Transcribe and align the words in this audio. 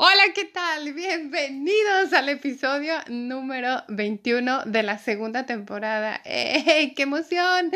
Hola, 0.00 0.32
¿qué 0.32 0.44
tal? 0.44 0.92
Bienvenidos 0.92 2.12
al 2.12 2.28
episodio 2.28 2.94
número 3.08 3.82
21 3.88 4.62
de 4.66 4.84
la 4.84 4.96
segunda 4.96 5.44
temporada. 5.44 6.22
¡Ey, 6.24 6.94
¡Qué 6.94 7.02
emoción! 7.02 7.72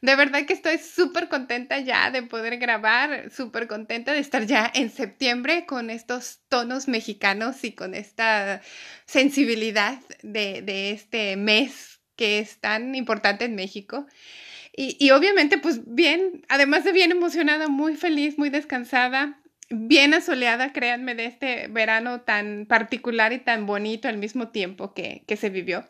De 0.00 0.16
verdad 0.16 0.46
que 0.46 0.54
estoy 0.54 0.78
súper 0.78 1.28
contenta 1.28 1.78
ya 1.78 2.10
de 2.10 2.22
poder 2.22 2.56
grabar, 2.56 3.30
súper 3.30 3.66
contenta 3.66 4.14
de 4.14 4.20
estar 4.20 4.46
ya 4.46 4.72
en 4.74 4.88
septiembre 4.88 5.66
con 5.66 5.90
estos 5.90 6.40
tonos 6.48 6.88
mexicanos 6.88 7.62
y 7.62 7.72
con 7.72 7.94
esta 7.94 8.62
sensibilidad 9.04 10.00
de, 10.22 10.62
de 10.62 10.92
este 10.92 11.36
mes 11.36 12.00
que 12.16 12.38
es 12.38 12.60
tan 12.60 12.94
importante 12.94 13.44
en 13.44 13.54
México. 13.56 14.06
Y, 14.74 14.96
y, 14.98 15.10
obviamente, 15.10 15.58
pues 15.58 15.82
bien, 15.84 16.46
además 16.48 16.84
de 16.84 16.92
bien 16.92 17.10
emocionada, 17.10 17.68
muy 17.68 17.94
feliz, 17.94 18.38
muy 18.38 18.48
descansada, 18.48 19.38
bien 19.70 20.14
asoleada, 20.14 20.72
créanme, 20.72 21.14
de 21.14 21.26
este 21.26 21.68
verano 21.68 22.22
tan 22.22 22.66
particular 22.66 23.32
y 23.32 23.38
tan 23.38 23.66
bonito 23.66 24.08
al 24.08 24.18
mismo 24.18 24.48
tiempo 24.48 24.94
que, 24.94 25.24
que 25.26 25.36
se 25.36 25.50
vivió. 25.50 25.84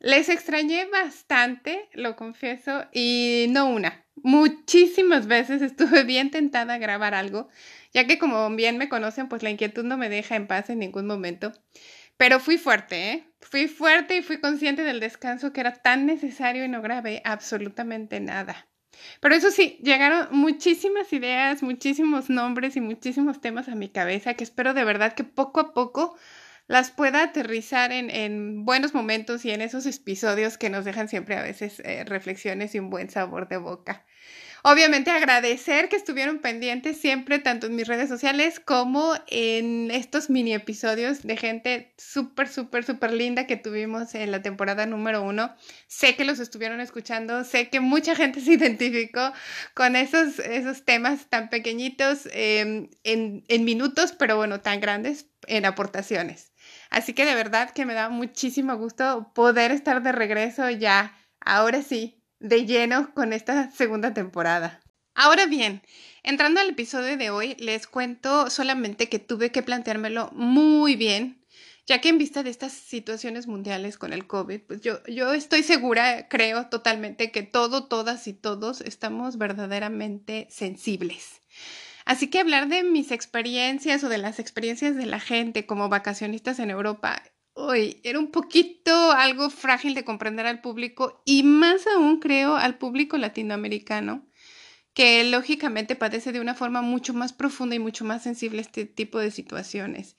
Les 0.00 0.28
extrañé 0.28 0.86
bastante, 0.86 1.88
lo 1.94 2.16
confieso, 2.16 2.84
y 2.92 3.46
no 3.50 3.68
una. 3.68 4.04
Muchísimas 4.16 5.26
veces 5.26 5.62
estuve 5.62 6.04
bien 6.04 6.30
tentada 6.30 6.74
a 6.74 6.78
grabar 6.78 7.14
algo, 7.14 7.48
ya 7.92 8.06
que 8.06 8.18
como 8.18 8.48
bien 8.54 8.76
me 8.78 8.88
conocen, 8.88 9.28
pues 9.28 9.42
la 9.42 9.50
inquietud 9.50 9.84
no 9.84 9.96
me 9.96 10.08
deja 10.08 10.36
en 10.36 10.46
paz 10.46 10.68
en 10.70 10.80
ningún 10.80 11.06
momento. 11.06 11.52
Pero 12.16 12.38
fui 12.40 12.58
fuerte, 12.58 13.12
¿eh? 13.12 13.34
Fui 13.40 13.66
fuerte 13.68 14.16
y 14.16 14.22
fui 14.22 14.40
consciente 14.40 14.82
del 14.82 15.00
descanso 15.00 15.52
que 15.52 15.60
era 15.60 15.74
tan 15.74 16.06
necesario 16.06 16.64
y 16.64 16.68
no 16.68 16.82
grabé 16.82 17.22
absolutamente 17.24 18.20
nada. 18.20 18.68
Pero 19.20 19.34
eso 19.34 19.50
sí, 19.50 19.78
llegaron 19.82 20.28
muchísimas 20.30 21.12
ideas, 21.12 21.62
muchísimos 21.62 22.30
nombres 22.30 22.76
y 22.76 22.80
muchísimos 22.80 23.40
temas 23.40 23.68
a 23.68 23.74
mi 23.74 23.88
cabeza 23.88 24.34
que 24.34 24.44
espero 24.44 24.74
de 24.74 24.84
verdad 24.84 25.14
que 25.14 25.24
poco 25.24 25.60
a 25.60 25.74
poco 25.74 26.16
las 26.66 26.90
pueda 26.90 27.22
aterrizar 27.22 27.92
en, 27.92 28.10
en 28.10 28.64
buenos 28.64 28.94
momentos 28.94 29.44
y 29.44 29.50
en 29.50 29.60
esos 29.60 29.86
episodios 29.86 30.58
que 30.58 30.70
nos 30.70 30.84
dejan 30.84 31.08
siempre 31.08 31.36
a 31.36 31.42
veces 31.42 31.80
eh, 31.84 32.04
reflexiones 32.04 32.74
y 32.74 32.78
un 32.78 32.90
buen 32.90 33.10
sabor 33.10 33.48
de 33.48 33.58
boca. 33.58 34.04
Obviamente 34.66 35.10
agradecer 35.10 35.90
que 35.90 35.96
estuvieron 35.96 36.38
pendientes 36.38 36.98
siempre, 36.98 37.38
tanto 37.38 37.66
en 37.66 37.76
mis 37.76 37.86
redes 37.86 38.08
sociales 38.08 38.60
como 38.60 39.12
en 39.26 39.90
estos 39.90 40.30
mini 40.30 40.54
episodios 40.54 41.22
de 41.22 41.36
gente 41.36 41.92
súper, 41.98 42.48
súper, 42.48 42.82
súper 42.82 43.12
linda 43.12 43.46
que 43.46 43.58
tuvimos 43.58 44.14
en 44.14 44.30
la 44.30 44.40
temporada 44.40 44.86
número 44.86 45.20
uno. 45.20 45.54
Sé 45.86 46.16
que 46.16 46.24
los 46.24 46.38
estuvieron 46.40 46.80
escuchando, 46.80 47.44
sé 47.44 47.68
que 47.68 47.80
mucha 47.80 48.16
gente 48.16 48.40
se 48.40 48.54
identificó 48.54 49.34
con 49.74 49.96
esos, 49.96 50.38
esos 50.38 50.86
temas 50.86 51.28
tan 51.28 51.50
pequeñitos 51.50 52.24
eh, 52.32 52.88
en, 53.02 53.44
en 53.46 53.64
minutos, 53.66 54.12
pero 54.12 54.38
bueno, 54.38 54.62
tan 54.62 54.80
grandes 54.80 55.26
en 55.46 55.66
aportaciones. 55.66 56.52
Así 56.88 57.12
que 57.12 57.26
de 57.26 57.34
verdad 57.34 57.72
que 57.72 57.84
me 57.84 57.92
da 57.92 58.08
muchísimo 58.08 58.74
gusto 58.78 59.30
poder 59.34 59.72
estar 59.72 60.02
de 60.02 60.12
regreso 60.12 60.70
ya, 60.70 61.14
ahora 61.38 61.82
sí, 61.82 62.23
de 62.40 62.66
lleno 62.66 63.12
con 63.14 63.32
esta 63.32 63.70
segunda 63.70 64.14
temporada. 64.14 64.80
Ahora 65.14 65.46
bien, 65.46 65.82
entrando 66.22 66.60
al 66.60 66.70
episodio 66.70 67.16
de 67.16 67.30
hoy, 67.30 67.54
les 67.58 67.86
cuento 67.86 68.50
solamente 68.50 69.08
que 69.08 69.20
tuve 69.20 69.52
que 69.52 69.62
planteármelo 69.62 70.30
muy 70.32 70.96
bien, 70.96 71.44
ya 71.86 72.00
que 72.00 72.08
en 72.08 72.18
vista 72.18 72.42
de 72.42 72.50
estas 72.50 72.72
situaciones 72.72 73.46
mundiales 73.46 73.96
con 73.96 74.12
el 74.12 74.26
COVID, 74.26 74.62
pues 74.62 74.80
yo, 74.80 75.04
yo 75.04 75.32
estoy 75.32 75.62
segura, 75.62 76.28
creo 76.28 76.66
totalmente 76.66 77.30
que 77.30 77.42
todo, 77.42 77.86
todas 77.86 78.26
y 78.26 78.32
todos 78.32 78.80
estamos 78.80 79.38
verdaderamente 79.38 80.48
sensibles. 80.50 81.42
Así 82.04 82.28
que 82.28 82.40
hablar 82.40 82.68
de 82.68 82.82
mis 82.82 83.12
experiencias 83.12 84.02
o 84.02 84.08
de 84.08 84.18
las 84.18 84.38
experiencias 84.38 84.96
de 84.96 85.06
la 85.06 85.20
gente 85.20 85.64
como 85.64 85.88
vacacionistas 85.88 86.58
en 86.58 86.70
Europa 86.70 87.22
Uy, 87.56 88.00
era 88.02 88.18
un 88.18 88.32
poquito 88.32 89.12
algo 89.12 89.48
frágil 89.48 89.94
de 89.94 90.04
comprender 90.04 90.46
al 90.46 90.60
público 90.60 91.22
y 91.24 91.44
más 91.44 91.86
aún 91.86 92.18
creo 92.18 92.56
al 92.56 92.78
público 92.78 93.16
latinoamericano, 93.16 94.26
que 94.94 95.24
lógicamente 95.24 95.96
padece 95.96 96.32
de 96.32 96.40
una 96.40 96.54
forma 96.54 96.82
mucho 96.82 97.14
más 97.14 97.32
profunda 97.32 97.76
y 97.76 97.80
mucho 97.80 98.04
más 98.04 98.22
sensible 98.24 98.60
este 98.60 98.86
tipo 98.86 99.18
de 99.20 99.30
situaciones. 99.30 100.16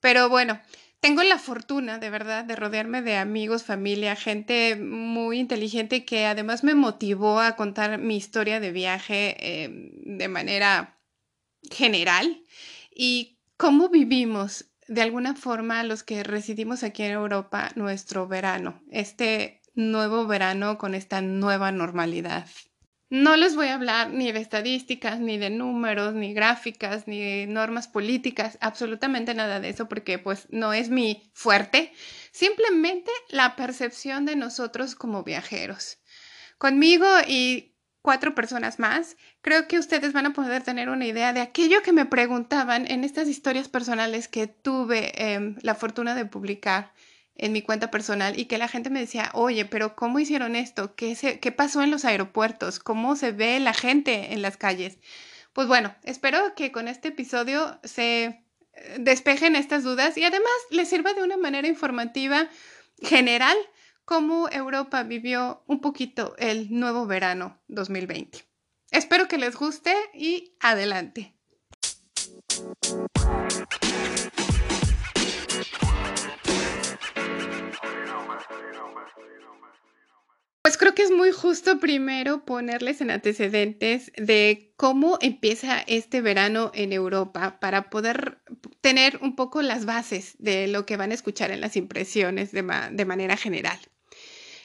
Pero 0.00 0.30
bueno, 0.30 0.60
tengo 1.00 1.22
la 1.22 1.38
fortuna, 1.38 1.98
de 1.98 2.10
verdad, 2.10 2.44
de 2.44 2.56
rodearme 2.56 3.02
de 3.02 3.16
amigos, 3.16 3.64
familia, 3.64 4.16
gente 4.16 4.76
muy 4.76 5.38
inteligente 5.38 6.04
que 6.06 6.26
además 6.26 6.64
me 6.64 6.74
motivó 6.74 7.40
a 7.40 7.56
contar 7.56 7.98
mi 7.98 8.16
historia 8.16 8.60
de 8.60 8.72
viaje 8.72 9.36
eh, 9.40 9.70
de 10.04 10.28
manera 10.28 10.98
general 11.70 12.44
y 12.94 13.38
cómo 13.56 13.90
vivimos 13.90 14.69
de 14.90 15.02
alguna 15.02 15.36
forma 15.36 15.84
los 15.84 16.02
que 16.02 16.24
residimos 16.24 16.82
aquí 16.82 17.04
en 17.04 17.12
Europa 17.12 17.70
nuestro 17.76 18.26
verano, 18.26 18.82
este 18.90 19.62
nuevo 19.76 20.26
verano 20.26 20.78
con 20.78 20.96
esta 20.96 21.20
nueva 21.20 21.70
normalidad. 21.70 22.46
No 23.08 23.36
les 23.36 23.54
voy 23.54 23.68
a 23.68 23.74
hablar 23.74 24.10
ni 24.10 24.32
de 24.32 24.40
estadísticas, 24.40 25.20
ni 25.20 25.38
de 25.38 25.48
números, 25.48 26.14
ni 26.14 26.34
gráficas, 26.34 27.06
ni 27.06 27.46
normas 27.46 27.86
políticas, 27.86 28.58
absolutamente 28.60 29.32
nada 29.32 29.60
de 29.60 29.68
eso, 29.68 29.88
porque 29.88 30.18
pues 30.18 30.48
no 30.50 30.72
es 30.72 30.90
mi 30.90 31.30
fuerte, 31.34 31.92
simplemente 32.32 33.12
la 33.28 33.54
percepción 33.54 34.26
de 34.26 34.34
nosotros 34.34 34.96
como 34.96 35.22
viajeros. 35.22 35.98
Conmigo 36.58 37.06
y 37.28 37.69
cuatro 38.02 38.34
personas 38.34 38.78
más, 38.78 39.16
creo 39.42 39.68
que 39.68 39.78
ustedes 39.78 40.12
van 40.12 40.26
a 40.26 40.32
poder 40.32 40.62
tener 40.62 40.88
una 40.88 41.06
idea 41.06 41.32
de 41.32 41.40
aquello 41.40 41.82
que 41.82 41.92
me 41.92 42.06
preguntaban 42.06 42.90
en 42.90 43.04
estas 43.04 43.28
historias 43.28 43.68
personales 43.68 44.28
que 44.28 44.46
tuve 44.46 45.12
eh, 45.16 45.54
la 45.62 45.74
fortuna 45.74 46.14
de 46.14 46.24
publicar 46.24 46.92
en 47.36 47.52
mi 47.52 47.62
cuenta 47.62 47.90
personal 47.90 48.38
y 48.38 48.44
que 48.44 48.58
la 48.58 48.68
gente 48.68 48.90
me 48.90 49.00
decía, 49.00 49.30
oye, 49.32 49.64
pero 49.64 49.96
¿cómo 49.96 50.18
hicieron 50.18 50.56
esto? 50.56 50.94
¿Qué, 50.94 51.38
¿Qué 51.40 51.52
pasó 51.52 51.82
en 51.82 51.90
los 51.90 52.04
aeropuertos? 52.04 52.78
¿Cómo 52.78 53.16
se 53.16 53.32
ve 53.32 53.58
la 53.60 53.72
gente 53.72 54.34
en 54.34 54.42
las 54.42 54.56
calles? 54.56 54.98
Pues 55.52 55.66
bueno, 55.66 55.94
espero 56.04 56.54
que 56.54 56.70
con 56.70 56.86
este 56.86 57.08
episodio 57.08 57.80
se 57.82 58.24
eh, 58.24 58.96
despejen 58.98 59.56
estas 59.56 59.84
dudas 59.84 60.16
y 60.16 60.24
además 60.24 60.52
les 60.70 60.88
sirva 60.88 61.14
de 61.14 61.22
una 61.22 61.36
manera 61.36 61.66
informativa 61.66 62.48
general 63.02 63.56
cómo 64.10 64.48
Europa 64.50 65.04
vivió 65.04 65.62
un 65.68 65.80
poquito 65.80 66.34
el 66.36 66.66
nuevo 66.76 67.06
verano 67.06 67.62
2020. 67.68 68.44
Espero 68.90 69.28
que 69.28 69.38
les 69.38 69.54
guste 69.54 69.94
y 70.12 70.56
adelante. 70.58 71.36
Pues 80.62 80.76
creo 80.76 80.96
que 80.96 81.04
es 81.04 81.12
muy 81.12 81.30
justo 81.30 81.78
primero 81.78 82.44
ponerles 82.44 83.00
en 83.00 83.12
antecedentes 83.12 84.10
de 84.16 84.74
cómo 84.76 85.18
empieza 85.20 85.82
este 85.86 86.20
verano 86.20 86.72
en 86.74 86.92
Europa 86.92 87.60
para 87.60 87.90
poder 87.90 88.42
tener 88.80 89.20
un 89.22 89.36
poco 89.36 89.62
las 89.62 89.84
bases 89.84 90.34
de 90.40 90.66
lo 90.66 90.84
que 90.84 90.96
van 90.96 91.12
a 91.12 91.14
escuchar 91.14 91.52
en 91.52 91.60
las 91.60 91.76
impresiones 91.76 92.50
de, 92.50 92.64
de 92.90 93.04
manera 93.04 93.36
general. 93.36 93.78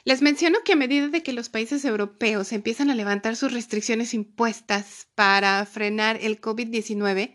Les 0.05 0.21
menciono 0.21 0.59
que 0.63 0.73
a 0.73 0.75
medida 0.75 1.07
de 1.07 1.23
que 1.23 1.33
los 1.33 1.49
países 1.49 1.83
europeos 1.83 2.51
empiezan 2.51 2.91
a 2.91 2.95
levantar 2.95 3.35
sus 3.35 3.51
restricciones 3.51 4.13
impuestas 4.13 5.07
para 5.15 5.65
frenar 5.65 6.19
el 6.21 6.39
COVID-19, 6.39 7.33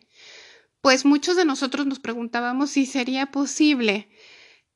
pues 0.80 1.04
muchos 1.04 1.34
de 1.34 1.44
nosotros 1.44 1.86
nos 1.86 1.98
preguntábamos 1.98 2.70
si 2.70 2.86
sería 2.86 3.32
posible 3.32 4.08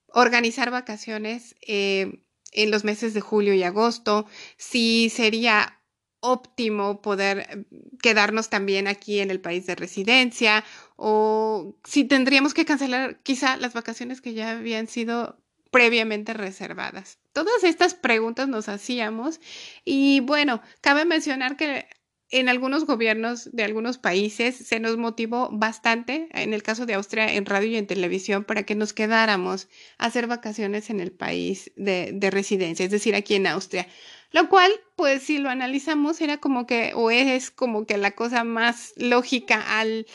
organizar 0.09 0.73
vacaciones 0.73 1.55
eh, 1.69 2.25
en 2.51 2.73
los 2.73 2.83
meses 2.83 3.15
de 3.15 3.21
julio 3.21 3.55
y 3.55 3.63
agosto, 3.63 4.27
si 4.57 5.09
sería 5.09 5.81
óptimo 6.19 7.01
poder 7.01 7.69
quedarnos 8.03 8.51
también 8.51 8.89
aquí 8.89 9.21
en 9.21 9.31
el 9.31 9.41
país 9.41 9.67
de 9.67 9.77
residencia 9.77 10.65
o 10.97 11.77
si 11.85 12.03
tendríamos 12.03 12.55
que 12.55 12.65
cancelar 12.65 13.23
quizá 13.23 13.57
las 13.57 13.73
vacaciones 13.73 14.21
que 14.21 14.35
ya 14.35 14.51
habían 14.51 14.89
sido 14.89 15.39
previamente 15.71 16.35
reservadas. 16.35 17.19
Todas 17.35 17.65
estas 17.65 17.95
preguntas 17.95 18.49
nos 18.49 18.69
hacíamos 18.69 19.41
y 19.85 20.21
bueno, 20.21 20.63
cabe 20.81 21.05
mencionar 21.05 21.57
que 21.57 21.87
en 22.31 22.49
algunos 22.49 22.87
gobiernos 22.87 23.51
de 23.53 23.65
algunos 23.65 23.99
países 23.99 24.55
se 24.57 24.79
nos 24.79 24.97
motivó 24.97 25.51
bastante, 25.53 26.29
en 26.31 26.55
el 26.55 26.63
caso 26.63 26.87
de 26.87 26.95
Austria, 26.95 27.35
en 27.35 27.45
radio 27.45 27.73
y 27.73 27.77
en 27.77 27.89
televisión, 27.89 28.45
para 28.45 28.63
que 28.63 28.77
nos 28.77 28.93
quedáramos 28.93 29.69
a 29.99 30.07
hacer 30.07 30.29
vacaciones 30.29 30.91
en 30.91 31.01
el 31.01 31.11
país 31.11 31.73
de, 31.75 32.13
de 32.15 32.31
residencia, 32.31 32.85
es 32.85 32.93
decir, 32.93 33.17
aquí 33.17 33.35
en 33.35 33.49
Austria. 33.49 33.89
Lo 34.31 34.49
cual, 34.49 34.71
pues 34.95 35.25
si 35.25 35.39
lo 35.39 35.51
analizamos, 35.51 36.21
era 36.21 36.39
como 36.39 36.67
que, 36.67 36.93
o 36.95 37.11
es 37.11 37.51
como 37.51 37.85
que 37.85 37.99
la 37.99 38.13
cosa 38.13 38.45
más 38.45 38.93
lógica 38.97 39.81
al, 39.81 40.07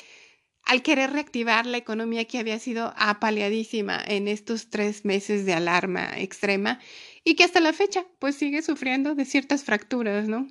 al 0.63 0.83
querer 0.83 1.11
reactivar 1.11 1.65
la 1.65 1.77
economía 1.77 2.25
que 2.25 2.37
había 2.37 2.59
sido 2.59 2.93
apaleadísima 2.95 4.01
en 4.05 4.27
estos 4.27 4.69
tres 4.69 5.03
meses 5.03 5.45
de 5.45 5.53
alarma 5.53 6.11
extrema 6.17 6.79
y 7.29 7.35
que 7.35 7.43
hasta 7.43 7.59
la 7.59 7.73
fecha, 7.73 8.07
pues 8.17 8.35
sigue 8.35 8.63
sufriendo 8.63 9.13
de 9.13 9.23
ciertas 9.23 9.63
fracturas, 9.63 10.27
¿no? 10.27 10.47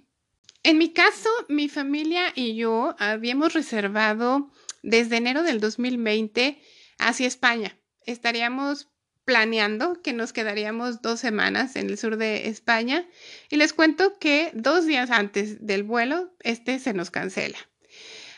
En 0.62 0.78
mi 0.78 0.92
caso, 0.92 1.28
mi 1.48 1.68
familia 1.68 2.32
y 2.36 2.54
yo 2.54 2.94
habíamos 3.00 3.52
reservado 3.52 4.52
desde 4.84 5.16
enero 5.16 5.42
del 5.42 5.58
2020 5.58 6.62
hacia 7.00 7.26
España. 7.26 7.76
Estaríamos 8.06 8.90
planeando 9.24 10.00
que 10.02 10.12
nos 10.12 10.32
quedaríamos 10.32 11.02
dos 11.02 11.18
semanas 11.18 11.74
en 11.74 11.90
el 11.90 11.98
sur 11.98 12.16
de 12.16 12.46
España 12.46 13.08
y 13.50 13.56
les 13.56 13.72
cuento 13.72 14.16
que 14.20 14.52
dos 14.54 14.86
días 14.86 15.10
antes 15.10 15.66
del 15.66 15.82
vuelo, 15.82 16.32
este 16.44 16.78
se 16.78 16.92
nos 16.92 17.10
cancela. 17.10 17.58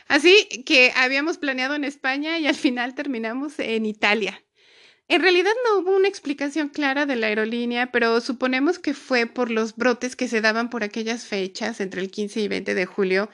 Así 0.08 0.64
que 0.64 0.92
habíamos 0.96 1.36
planeado 1.36 1.74
en 1.74 1.84
España 1.84 2.38
y 2.38 2.46
al 2.46 2.56
final 2.56 2.94
terminamos 2.94 3.58
en 3.58 3.84
Italia. 3.84 4.42
En 5.10 5.22
realidad 5.22 5.50
no 5.64 5.80
hubo 5.80 5.96
una 5.96 6.06
explicación 6.06 6.68
clara 6.68 7.04
de 7.04 7.16
la 7.16 7.26
aerolínea, 7.26 7.90
pero 7.90 8.20
suponemos 8.20 8.78
que 8.78 8.94
fue 8.94 9.26
por 9.26 9.50
los 9.50 9.74
brotes 9.74 10.14
que 10.14 10.28
se 10.28 10.40
daban 10.40 10.70
por 10.70 10.84
aquellas 10.84 11.24
fechas, 11.24 11.80
entre 11.80 12.00
el 12.00 12.12
15 12.12 12.42
y 12.42 12.46
20 12.46 12.76
de 12.76 12.86
julio, 12.86 13.28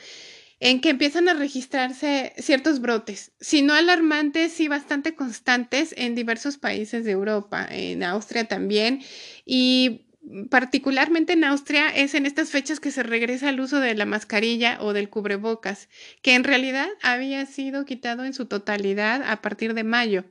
en 0.59 0.81
que 0.81 0.89
empiezan 0.89 1.29
a 1.29 1.35
registrarse 1.35 2.33
ciertos 2.39 2.81
brotes, 2.81 3.33
si 3.41 3.61
no 3.61 3.75
alarmantes, 3.75 4.55
sí 4.55 4.69
bastante 4.69 5.15
constantes 5.15 5.95
en 5.99 6.15
diversos 6.15 6.57
países 6.57 7.05
de 7.05 7.11
Europa, 7.11 7.69
en 7.71 8.03
Austria 8.05 8.49
también, 8.49 9.03
y 9.45 10.07
particularmente 10.49 11.35
en 11.35 11.45
Austria 11.45 11.89
es 11.89 12.15
en 12.15 12.25
estas 12.25 12.49
fechas 12.49 12.81
que 12.81 12.91
se 12.91 13.03
regresa 13.03 13.51
al 13.51 13.61
uso 13.61 13.81
de 13.81 13.95
la 13.95 14.07
mascarilla 14.07 14.79
o 14.81 14.95
del 14.95 15.11
cubrebocas, 15.11 15.91
que 16.23 16.37
en 16.37 16.45
realidad 16.45 16.89
había 17.03 17.45
sido 17.45 17.85
quitado 17.85 18.25
en 18.25 18.33
su 18.33 18.47
totalidad 18.47 19.23
a 19.23 19.43
partir 19.43 19.75
de 19.75 19.85
mayo. 19.85 20.25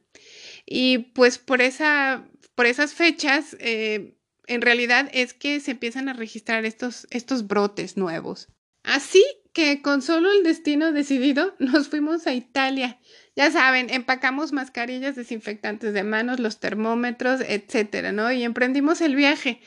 Y 0.66 0.98
pues 1.14 1.38
por, 1.38 1.62
esa, 1.62 2.28
por 2.56 2.66
esas 2.66 2.94
fechas, 2.94 3.56
eh, 3.60 4.18
en 4.48 4.62
realidad 4.62 5.10
es 5.14 5.34
que 5.34 5.60
se 5.60 5.72
empiezan 5.72 6.10
a 6.10 6.14
registrar 6.14 6.66
estos, 6.66 7.08
estos 7.12 7.48
brotes 7.48 7.98
nuevos. 7.98 8.48
Así 8.84 9.24
que 9.54 9.82
con 9.82 10.02
solo 10.02 10.32
el 10.32 10.44
destino 10.44 10.92
decidido, 10.92 11.56
nos 11.60 11.88
fuimos 11.90 12.28
a 12.28 12.34
Italia. 12.34 13.00
Ya 13.36 13.52
saben, 13.52 13.90
empacamos 13.90 14.52
mascarillas 14.52 15.16
desinfectantes 15.16 15.94
de 15.94 16.04
manos, 16.04 16.40
los 16.40 16.60
termómetros, 16.60 17.42
etcétera, 17.42 18.12
¿no? 18.12 18.32
Y 18.32 18.44
emprendimos 18.44 19.02
el 19.02 19.16
viaje. 19.16 19.62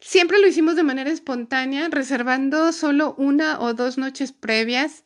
Siempre 0.00 0.38
lo 0.38 0.46
hicimos 0.46 0.76
de 0.76 0.82
manera 0.82 1.10
espontánea, 1.10 1.88
reservando 1.90 2.72
solo 2.72 3.14
una 3.16 3.60
o 3.60 3.72
dos 3.74 3.98
noches 3.98 4.32
previas. 4.32 5.04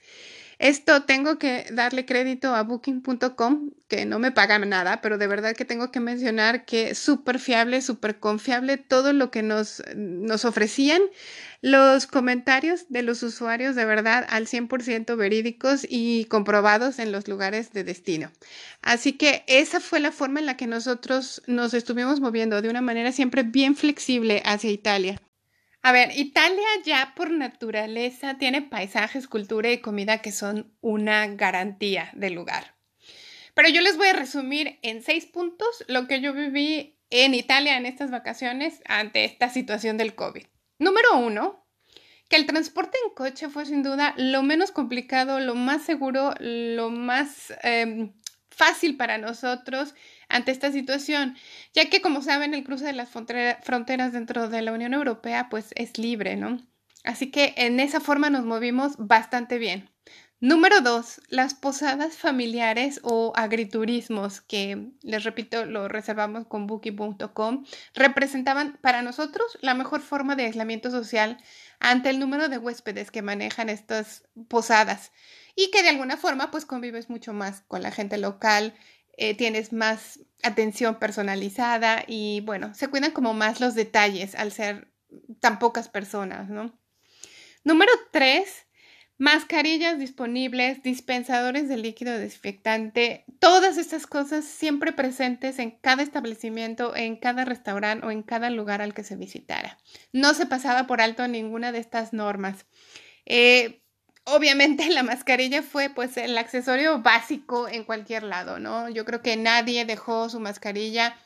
Esto 0.59 1.05
tengo 1.05 1.39
que 1.39 1.67
darle 1.71 2.05
crédito 2.05 2.53
a 2.53 2.65
booking.com, 2.65 3.71
que 3.87 4.07
no 4.07 4.19
me 4.19 4.33
paga 4.33 4.59
nada, 4.59 5.01
pero 5.01 5.17
de 5.17 5.29
verdad 5.29 5.55
que 5.55 5.65
tengo 5.65 5.93
que 5.93 6.01
mencionar 6.01 6.65
que 6.65 6.97
súper 6.97 7.39
fiable, 7.39 7.81
súper 7.81 8.19
confiable 8.19 8.77
todo 8.77 9.13
lo 9.13 9.31
que 9.31 9.43
nos, 9.43 9.83
nos 9.95 10.45
ofrecían. 10.45 11.01
Los 11.63 12.09
comentarios 12.09 12.87
de 12.89 13.03
los 13.03 13.23
usuarios 13.23 13.77
de 13.77 13.85
verdad 13.85 14.27
al 14.29 14.47
100% 14.47 15.17
verídicos 15.17 15.87
y 15.89 16.25
comprobados 16.25 16.99
en 16.99 17.13
los 17.13 17.29
lugares 17.29 17.73
de 17.73 17.85
destino. 17.85 18.33
Así 18.83 19.13
que 19.13 19.45
esa 19.47 19.79
fue 19.79 20.01
la 20.01 20.11
forma 20.11 20.41
en 20.41 20.47
la 20.47 20.57
que 20.57 20.67
nosotros 20.67 21.43
nos 21.47 21.73
estuvimos 21.73 22.21
moviendo 22.21 22.63
de 22.63 22.69
una 22.69 22.81
manera 22.81 23.13
siempre 23.13 23.45
bien 23.45 23.77
flexible 23.77 24.43
hacia 24.45 24.71
Italia. 24.71 25.21
A 25.89 25.93
ver, 25.93 26.11
Italia 26.19 26.67
ya 26.85 27.15
por 27.17 27.31
naturaleza 27.31 28.37
tiene 28.37 28.61
paisajes, 28.61 29.27
cultura 29.27 29.73
y 29.73 29.79
comida 29.79 30.19
que 30.19 30.33
son 30.33 30.71
una 30.83 31.27
garantía 31.29 32.11
del 32.13 32.35
lugar. 32.35 32.75
Pero 33.55 33.71
yo 33.71 33.81
les 33.81 33.97
voy 33.97 34.09
a 34.09 34.13
resumir 34.13 34.79
en 34.83 35.03
seis 35.03 35.25
puntos 35.25 35.87
lo 35.89 36.07
que 36.07 36.21
yo 36.21 36.35
viví 36.35 37.01
en 37.09 37.33
Italia 37.33 37.79
en 37.79 37.87
estas 37.87 38.11
vacaciones 38.11 38.83
ante 38.85 39.25
esta 39.25 39.49
situación 39.49 39.97
del 39.97 40.15
COVID. 40.15 40.45
Número 40.79 41.17
uno, 41.17 41.67
que 42.29 42.37
el 42.37 42.45
transporte 42.45 42.99
en 43.07 43.15
coche 43.15 43.49
fue 43.49 43.65
sin 43.65 43.83
duda 43.83 44.13
lo 44.19 44.43
menos 44.43 44.73
complicado, 44.73 45.41
lo 45.41 45.55
más 45.55 45.87
seguro, 45.87 46.35
lo 46.39 46.91
más 46.91 47.55
em, 47.63 48.13
fácil 48.59 48.97
para 48.97 49.17
nosotros 49.17 49.95
ante 50.29 50.51
esta 50.51 50.71
situación, 50.73 51.37
ya 51.73 51.89
que 51.89 52.03
como 52.03 52.21
saben 52.21 52.53
el 52.53 52.65
cruce 52.65 52.85
de 52.85 52.93
las 52.93 53.09
fronteras 53.09 54.13
dentro 54.13 54.49
de 54.49 54.63
la 54.63 54.73
Unión 54.73 54.93
Europea 54.93 55.49
pues 55.49 55.71
es 55.77 55.97
libre, 55.97 56.37
¿no? 56.37 56.59
Así 57.05 57.31
que 57.31 57.55
en 57.57 57.81
esa 57.81 58.01
forma 58.01 58.29
nos 58.29 58.45
movimos 58.45 58.97
bastante 58.99 59.59
bien. 59.59 59.89
Número 60.41 60.81
dos, 60.83 61.21
las 61.31 61.55
posadas 61.55 62.17
familiares 62.17 63.01
o 63.03 63.33
agriturismos, 63.35 64.41
que 64.41 64.91
les 65.03 65.25
repito, 65.25 65.65
lo 65.65 65.89
reservamos 65.89 66.47
con 66.47 66.69
booking.com, 66.69 67.65
representaban 67.95 68.79
para 68.81 69.03
nosotros 69.03 69.59
la 69.63 69.75
mejor 69.75 70.01
forma 70.01 70.37
de 70.37 70.45
aislamiento 70.45 70.93
social 70.93 71.39
ante 71.81 72.11
el 72.11 72.21
número 72.21 72.49
de 72.49 72.59
huéspedes 72.59 73.11
que 73.11 73.23
manejan 73.23 73.69
estas 73.69 74.29
posadas 74.47 75.11
y 75.59 75.73
que 75.73 75.83
de 75.83 75.89
alguna 75.89 76.17
forma 76.17 76.53
pues 76.53 76.65
convives 76.65 77.11
mucho 77.11 77.33
más 77.33 77.63
con 77.63 77.83
la 77.83 77.91
gente 77.91 78.17
local, 78.17 78.75
eh, 79.17 79.35
tienes 79.35 79.73
más 79.73 80.21
atención 80.45 81.01
personalizada 81.01 82.05
y 82.07 82.43
bueno, 82.43 82.73
se 82.75 82.87
cuidan 82.87 83.11
como 83.11 83.35
más 83.35 83.61
los 83.61 83.75
detalles 83.75 84.37
al 84.37 84.53
ser 84.53 84.93
tan 85.41 85.59
pocas 85.59 85.89
personas, 85.89 86.49
¿no? 86.49 86.79
Número 87.65 87.91
tres, 88.13 88.67
mascarillas 89.17 89.99
disponibles, 89.99 90.81
dispensadores 90.85 91.69
de 91.69 91.77
líquido 91.77 92.17
desinfectante, 92.17 93.25
todas 93.41 93.79
estas 93.79 94.07
cosas 94.07 94.45
siempre 94.45 94.93
presentes 94.93 95.59
en 95.59 95.73
cada 95.73 96.05
establecimiento, 96.05 96.95
en 96.95 97.17
cada 97.17 97.45
restaurante 97.45 98.07
o 98.07 98.13
en 98.13 98.23
cada 98.23 98.49
lugar 98.51 98.81
al 98.81 98.95
que 98.95 99.03
se 99.03 99.17
visitara. 99.17 99.81
No 100.13 100.35
se 100.35 100.47
pasaba 100.47 100.87
por 100.87 101.01
alto 101.01 101.27
ninguna 101.27 101.73
de 101.73 101.81
estas 101.81 102.13
normas. 102.13 102.65
Eh, 103.27 103.83
obviamente 104.29 104.89
la 104.91 105.03
mascarilla 105.03 105.63
fue 105.63 105.91
pues 105.91 106.17
el 106.17 106.37
accesorio 106.39 107.01
básico 107.01 107.69
en 107.69 107.85
cualquier 107.85 108.23
lado, 108.23 108.59
¿no? 108.59 108.89
Yo 108.89 109.05
creo 109.05 109.23
que 109.23 109.37
nadie 109.37 109.85
dejó 109.85 110.29
su 110.29 110.41
mascarilla 110.41 111.17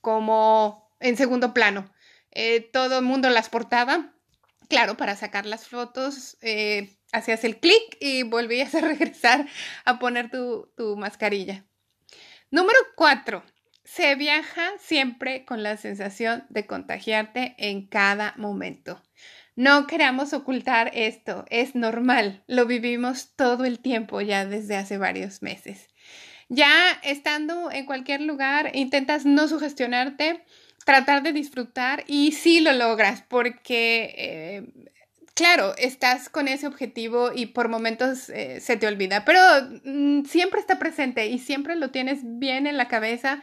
como 0.00 0.90
en 1.00 1.16
segundo 1.16 1.54
plano. 1.54 1.92
Eh, 2.30 2.60
todo 2.72 2.98
el 2.98 3.04
mundo 3.04 3.28
las 3.30 3.48
portaba, 3.48 4.14
claro, 4.68 4.96
para 4.96 5.16
sacar 5.16 5.46
las 5.46 5.68
fotos, 5.68 6.38
eh, 6.40 6.96
hacías 7.12 7.44
el 7.44 7.58
clic 7.58 7.96
y 8.00 8.22
volvías 8.22 8.74
a 8.74 8.80
regresar 8.82 9.46
a 9.84 9.98
poner 9.98 10.30
tu, 10.30 10.72
tu 10.76 10.96
mascarilla. 10.96 11.64
Número 12.50 12.78
cuatro, 12.96 13.42
se 13.84 14.14
viaja 14.14 14.70
siempre 14.78 15.44
con 15.44 15.62
la 15.62 15.76
sensación 15.76 16.46
de 16.50 16.66
contagiarte 16.66 17.54
en 17.58 17.86
cada 17.86 18.34
momento. 18.36 19.02
No 19.54 19.86
queramos 19.86 20.32
ocultar 20.32 20.90
esto, 20.94 21.44
es 21.50 21.74
normal, 21.74 22.42
lo 22.46 22.64
vivimos 22.64 23.32
todo 23.36 23.66
el 23.66 23.80
tiempo 23.80 24.22
ya 24.22 24.46
desde 24.46 24.76
hace 24.76 24.96
varios 24.96 25.42
meses. 25.42 25.90
Ya 26.48 26.72
estando 27.02 27.70
en 27.70 27.84
cualquier 27.84 28.22
lugar, 28.22 28.70
intentas 28.74 29.26
no 29.26 29.48
sugestionarte, 29.48 30.42
tratar 30.86 31.22
de 31.22 31.32
disfrutar 31.32 32.04
y 32.06 32.32
sí 32.32 32.60
lo 32.60 32.72
logras 32.72 33.24
porque, 33.28 34.14
eh, 34.16 34.88
claro, 35.34 35.74
estás 35.76 36.30
con 36.30 36.48
ese 36.48 36.66
objetivo 36.66 37.30
y 37.34 37.46
por 37.46 37.68
momentos 37.68 38.30
eh, 38.30 38.58
se 38.60 38.78
te 38.78 38.86
olvida, 38.86 39.26
pero 39.26 39.40
mm, 39.84 40.24
siempre 40.24 40.60
está 40.60 40.78
presente 40.78 41.26
y 41.26 41.38
siempre 41.38 41.76
lo 41.76 41.90
tienes 41.90 42.20
bien 42.22 42.66
en 42.66 42.78
la 42.78 42.88
cabeza 42.88 43.42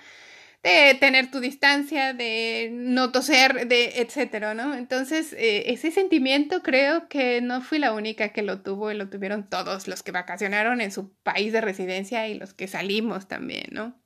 de 0.61 0.97
tener 0.99 1.31
tu 1.31 1.39
distancia, 1.39 2.13
de 2.13 2.69
no 2.73 3.11
toser, 3.11 3.67
de 3.67 4.01
etcétera, 4.01 4.53
¿no? 4.53 4.75
Entonces, 4.75 5.33
eh, 5.33 5.71
ese 5.71 5.91
sentimiento 5.91 6.61
creo 6.61 7.07
que 7.07 7.39
no 7.41 7.61
fui 7.61 7.79
la 7.79 7.93
única 7.93 8.29
que 8.29 8.41
lo 8.41 8.61
tuvo 8.61 8.91
y 8.91 8.95
lo 8.95 9.09
tuvieron 9.09 9.49
todos 9.49 9.87
los 9.87 10.03
que 10.03 10.11
vacacionaron 10.11 10.81
en 10.81 10.91
su 10.91 11.13
país 11.23 11.53
de 11.53 11.61
residencia 11.61 12.27
y 12.27 12.33
los 12.33 12.53
que 12.53 12.67
salimos 12.67 13.27
también, 13.27 13.67
¿no? 13.71 14.01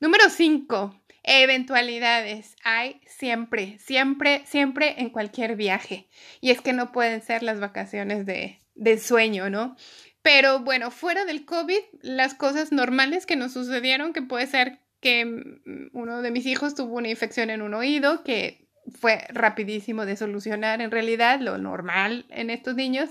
Número 0.00 0.30
5. 0.30 1.00
Eventualidades. 1.22 2.56
Hay 2.64 3.00
siempre, 3.06 3.78
siempre, 3.78 4.42
siempre 4.46 4.94
en 4.98 5.10
cualquier 5.10 5.56
viaje. 5.56 6.08
Y 6.40 6.50
es 6.50 6.60
que 6.60 6.72
no 6.72 6.90
pueden 6.90 7.22
ser 7.22 7.42
las 7.42 7.60
vacaciones 7.60 8.26
de, 8.26 8.58
de 8.74 8.98
sueño, 8.98 9.48
¿no? 9.50 9.76
Pero 10.22 10.60
bueno, 10.60 10.90
fuera 10.90 11.24
del 11.24 11.44
COVID, 11.44 11.80
las 12.02 12.34
cosas 12.34 12.72
normales 12.72 13.26
que 13.26 13.36
nos 13.36 13.52
sucedieron, 13.52 14.12
que 14.12 14.22
puede 14.22 14.46
ser 14.46 14.80
que 15.00 15.24
mm, 15.24 15.90
uno 15.92 16.22
de 16.22 16.30
mis 16.30 16.46
hijos 16.46 16.74
tuvo 16.74 16.96
una 16.96 17.08
infección 17.08 17.50
en 17.50 17.62
un 17.62 17.74
oído 17.74 18.22
que 18.24 18.68
fue 18.90 19.26
rapidísimo 19.30 20.06
de 20.06 20.16
solucionar 20.16 20.80
en 20.80 20.90
realidad, 20.90 21.40
lo 21.40 21.58
normal 21.58 22.26
en 22.30 22.50
estos 22.50 22.74
niños. 22.74 23.10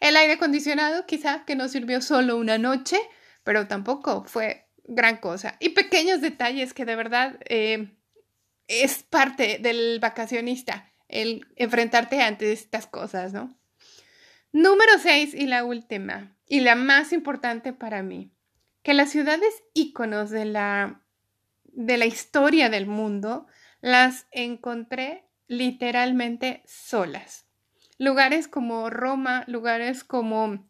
El 0.00 0.16
aire 0.16 0.34
acondicionado 0.34 1.06
quizá 1.06 1.44
que 1.44 1.56
no 1.56 1.68
sirvió 1.68 2.00
solo 2.00 2.36
una 2.36 2.58
noche, 2.58 2.98
pero 3.42 3.66
tampoco 3.66 4.24
fue 4.24 4.66
gran 4.84 5.16
cosa. 5.16 5.56
Y 5.60 5.70
pequeños 5.70 6.20
detalles 6.20 6.74
que 6.74 6.84
de 6.84 6.96
verdad 6.96 7.38
eh, 7.48 7.90
es 8.68 9.02
parte 9.02 9.58
del 9.60 9.98
vacacionista, 10.00 10.92
el 11.08 11.46
enfrentarte 11.56 12.20
ante 12.22 12.52
estas 12.52 12.86
cosas, 12.86 13.32
¿no? 13.32 13.56
Número 14.52 14.92
seis 15.02 15.34
y 15.34 15.46
la 15.46 15.64
última, 15.64 16.36
y 16.46 16.60
la 16.60 16.76
más 16.76 17.12
importante 17.12 17.72
para 17.72 18.02
mí, 18.02 18.32
que 18.82 18.94
las 18.94 19.10
ciudades 19.10 19.64
íconos 19.72 20.30
de 20.30 20.44
la, 20.44 21.03
de 21.74 21.96
la 21.96 22.06
historia 22.06 22.70
del 22.70 22.86
mundo 22.86 23.46
las 23.80 24.26
encontré 24.30 25.24
literalmente 25.46 26.62
solas. 26.66 27.46
Lugares 27.98 28.48
como 28.48 28.90
Roma, 28.90 29.44
lugares 29.46 30.04
como 30.04 30.66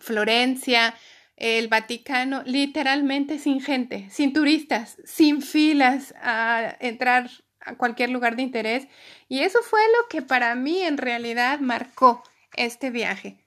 Florencia, 0.00 0.94
el 1.36 1.68
Vaticano, 1.68 2.42
literalmente 2.44 3.38
sin 3.38 3.60
gente, 3.60 4.08
sin 4.10 4.32
turistas, 4.32 4.96
sin 5.04 5.42
filas 5.42 6.14
a 6.22 6.76
entrar 6.80 7.30
a 7.60 7.76
cualquier 7.76 8.10
lugar 8.10 8.36
de 8.36 8.42
interés. 8.42 8.86
Y 9.28 9.40
eso 9.40 9.60
fue 9.62 9.80
lo 9.98 10.08
que 10.08 10.22
para 10.22 10.54
mí 10.54 10.82
en 10.82 10.98
realidad 10.98 11.60
marcó 11.60 12.22
este 12.54 12.90
viaje. 12.90 13.38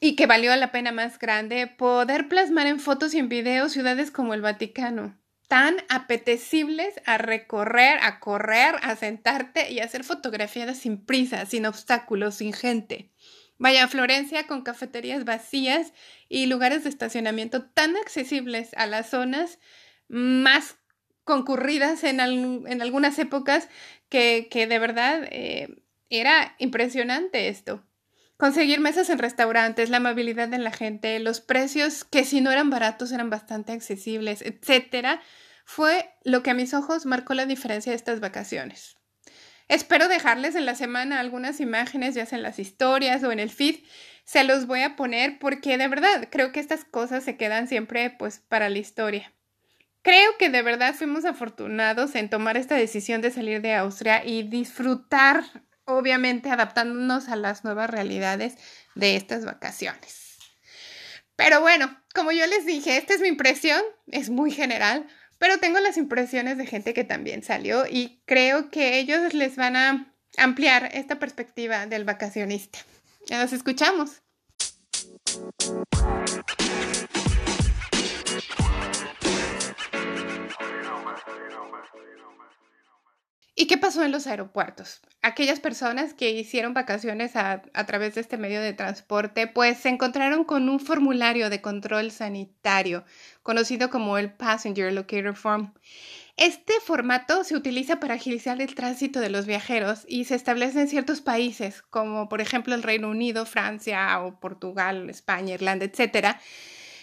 Y 0.00 0.14
que 0.14 0.26
valió 0.26 0.54
la 0.54 0.70
pena 0.70 0.92
más 0.92 1.18
grande 1.18 1.66
poder 1.66 2.28
plasmar 2.28 2.68
en 2.68 2.78
fotos 2.78 3.14
y 3.14 3.18
en 3.18 3.28
videos 3.28 3.72
ciudades 3.72 4.12
como 4.12 4.32
el 4.32 4.42
Vaticano, 4.42 5.17
tan 5.48 5.76
apetecibles 5.88 7.00
a 7.06 7.18
recorrer, 7.18 7.98
a 8.02 8.20
correr, 8.20 8.76
a 8.82 8.94
sentarte 8.96 9.72
y 9.72 9.80
a 9.80 9.84
hacer 9.84 10.04
fotografías 10.04 10.76
sin 10.78 11.04
prisa, 11.04 11.46
sin 11.46 11.64
obstáculos, 11.66 12.36
sin 12.36 12.52
gente. 12.52 13.10
Vaya, 13.56 13.88
Florencia 13.88 14.46
con 14.46 14.62
cafeterías 14.62 15.24
vacías 15.24 15.92
y 16.28 16.46
lugares 16.46 16.84
de 16.84 16.90
estacionamiento 16.90 17.64
tan 17.64 17.96
accesibles 17.96 18.70
a 18.76 18.86
las 18.86 19.10
zonas 19.10 19.58
más 20.08 20.76
concurridas 21.24 22.04
en, 22.04 22.20
algunas 22.20 23.18
épocas 23.18 23.68
que, 24.08 24.48
de 24.52 24.78
verdad 24.78 25.26
eh, 25.30 25.82
era 26.08 26.54
impresionante 26.58 27.48
esto. 27.48 27.82
Conseguir 28.38 28.78
mesas 28.78 29.10
en 29.10 29.18
restaurantes, 29.18 29.90
la 29.90 29.96
amabilidad 29.96 30.46
de 30.46 30.58
la 30.58 30.70
gente, 30.70 31.18
los 31.18 31.40
precios 31.40 32.04
que 32.04 32.24
si 32.24 32.40
no 32.40 32.52
eran 32.52 32.70
baratos 32.70 33.10
eran 33.10 33.30
bastante 33.30 33.72
accesibles, 33.72 34.42
etcétera, 34.42 35.20
fue 35.64 36.14
lo 36.22 36.44
que 36.44 36.50
a 36.50 36.54
mis 36.54 36.72
ojos 36.72 37.04
marcó 37.04 37.34
la 37.34 37.46
diferencia 37.46 37.90
de 37.90 37.96
estas 37.96 38.20
vacaciones. 38.20 38.96
Espero 39.66 40.06
dejarles 40.06 40.54
en 40.54 40.66
la 40.66 40.76
semana 40.76 41.18
algunas 41.18 41.58
imágenes, 41.58 42.14
ya 42.14 42.26
sea 42.26 42.38
en 42.38 42.44
las 42.44 42.60
historias 42.60 43.24
o 43.24 43.32
en 43.32 43.40
el 43.40 43.50
feed. 43.50 43.80
Se 44.24 44.44
los 44.44 44.66
voy 44.66 44.82
a 44.82 44.94
poner 44.94 45.40
porque 45.40 45.76
de 45.76 45.88
verdad 45.88 46.28
creo 46.30 46.52
que 46.52 46.60
estas 46.60 46.84
cosas 46.84 47.24
se 47.24 47.36
quedan 47.36 47.66
siempre 47.66 48.08
pues 48.08 48.38
para 48.38 48.70
la 48.70 48.78
historia. 48.78 49.32
Creo 50.02 50.38
que 50.38 50.48
de 50.48 50.62
verdad 50.62 50.94
fuimos 50.94 51.24
afortunados 51.24 52.14
en 52.14 52.30
tomar 52.30 52.56
esta 52.56 52.76
decisión 52.76 53.20
de 53.20 53.32
salir 53.32 53.60
de 53.60 53.74
Austria 53.74 54.24
y 54.24 54.44
disfrutar, 54.44 55.42
obviamente 55.88 56.50
adaptándonos 56.50 57.28
a 57.28 57.36
las 57.36 57.64
nuevas 57.64 57.88
realidades 57.90 58.56
de 58.94 59.16
estas 59.16 59.44
vacaciones. 59.44 60.36
Pero 61.34 61.60
bueno, 61.60 61.96
como 62.14 62.30
yo 62.30 62.46
les 62.46 62.66
dije, 62.66 62.96
esta 62.96 63.14
es 63.14 63.20
mi 63.20 63.28
impresión, 63.28 63.80
es 64.08 64.28
muy 64.28 64.50
general, 64.50 65.06
pero 65.38 65.58
tengo 65.58 65.78
las 65.80 65.96
impresiones 65.96 66.58
de 66.58 66.66
gente 66.66 66.92
que 66.92 67.04
también 67.04 67.42
salió 67.42 67.86
y 67.88 68.20
creo 68.26 68.70
que 68.70 68.98
ellos 68.98 69.32
les 69.34 69.56
van 69.56 69.76
a 69.76 70.14
ampliar 70.36 70.90
esta 70.92 71.18
perspectiva 71.18 71.86
del 71.86 72.04
vacacionista. 72.04 72.80
Nos 73.30 73.52
escuchamos. 73.52 74.22
¿Y 83.60 83.66
qué 83.66 83.76
pasó 83.76 84.04
en 84.04 84.12
los 84.12 84.28
aeropuertos? 84.28 85.00
Aquellas 85.20 85.58
personas 85.58 86.14
que 86.14 86.30
hicieron 86.30 86.74
vacaciones 86.74 87.34
a, 87.34 87.60
través 87.88 88.14
de 88.14 88.20
este 88.20 88.36
medio 88.36 88.62
de 88.62 88.72
transporte, 88.72 89.48
pues 89.48 89.78
se 89.78 89.88
encontraron 89.88 90.44
con 90.44 90.68
un 90.68 90.78
formulario 90.78 91.50
de 91.50 91.60
control 91.60 92.12
sanitario, 92.12 93.04
conocido 93.42 93.90
como 93.90 94.16
el 94.16 94.32
Passenger 94.32 94.92
Locator 94.92 95.34
Form. 95.34 95.74
Este 96.36 96.74
formato 96.80 97.42
se 97.42 97.56
utiliza 97.56 97.98
para 97.98 98.14
agilizar 98.14 98.62
el 98.62 98.76
tránsito 98.76 99.18
de 99.18 99.30
los 99.30 99.44
viajeros 99.46 100.04
y 100.06 100.26
se 100.26 100.36
establece 100.36 100.80
en 100.80 100.86
ciertos 100.86 101.20
países, 101.20 101.82
como 101.82 102.28
por 102.28 102.40
ejemplo 102.40 102.76
el 102.76 102.84
Reino 102.84 103.08
Unido, 103.08 103.44
Francia 103.44 104.20
o 104.20 104.38
Portugal, 104.38 105.10
España, 105.10 105.54
Irlanda, 105.54 105.84
etc. 105.84 106.36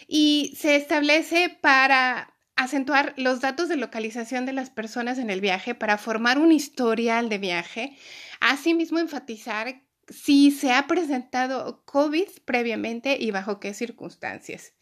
Y 0.08 0.56
se 0.58 0.78
establece 0.78 1.50
para 1.60 2.35
acentuar 2.56 3.14
los 3.18 3.42
datos 3.42 3.70
de 3.70 3.76
localización 3.76 4.46
de 4.46 4.54
las 4.54 4.70
personas 4.70 5.18
en 5.18 5.30
el 5.30 5.42
viaje 5.42 5.76
para 5.76 5.98
formar 5.98 6.38
un 6.38 6.52
historial 6.52 7.30
de 7.30 7.38
viaje. 7.38 7.98
Asimismo, 8.40 9.00
enfatizar 9.00 9.82
si 10.08 10.52
se 10.52 10.72
ha 10.72 10.88
presentado 10.88 11.84
COVID 11.86 12.28
previamente 12.46 13.18
y 13.20 13.32
bajo 13.32 13.60
qué 13.60 13.74
circunstancias. 13.74 14.74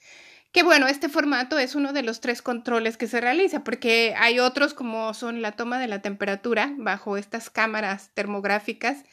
Que 0.51 0.61
bueno, 0.61 0.87
este 0.87 1.09
formato 1.09 1.57
es 1.57 1.73
uno 1.73 1.93
de 1.93 2.03
los 2.03 2.21
tres 2.21 2.43
controles 2.43 2.95
que 2.95 3.07
se 3.07 3.19
realiza, 3.19 3.63
porque 3.63 4.13
hay 4.15 4.39
otros 4.39 4.75
como 4.75 5.13
son 5.15 5.41
la 5.41 5.53
toma 5.53 5.79
de 5.79 5.87
la 5.87 6.03
temperatura 6.03 6.73
bajo 6.77 7.17
estas 7.17 7.49
cámaras 7.49 8.11
termográficas 8.13 9.03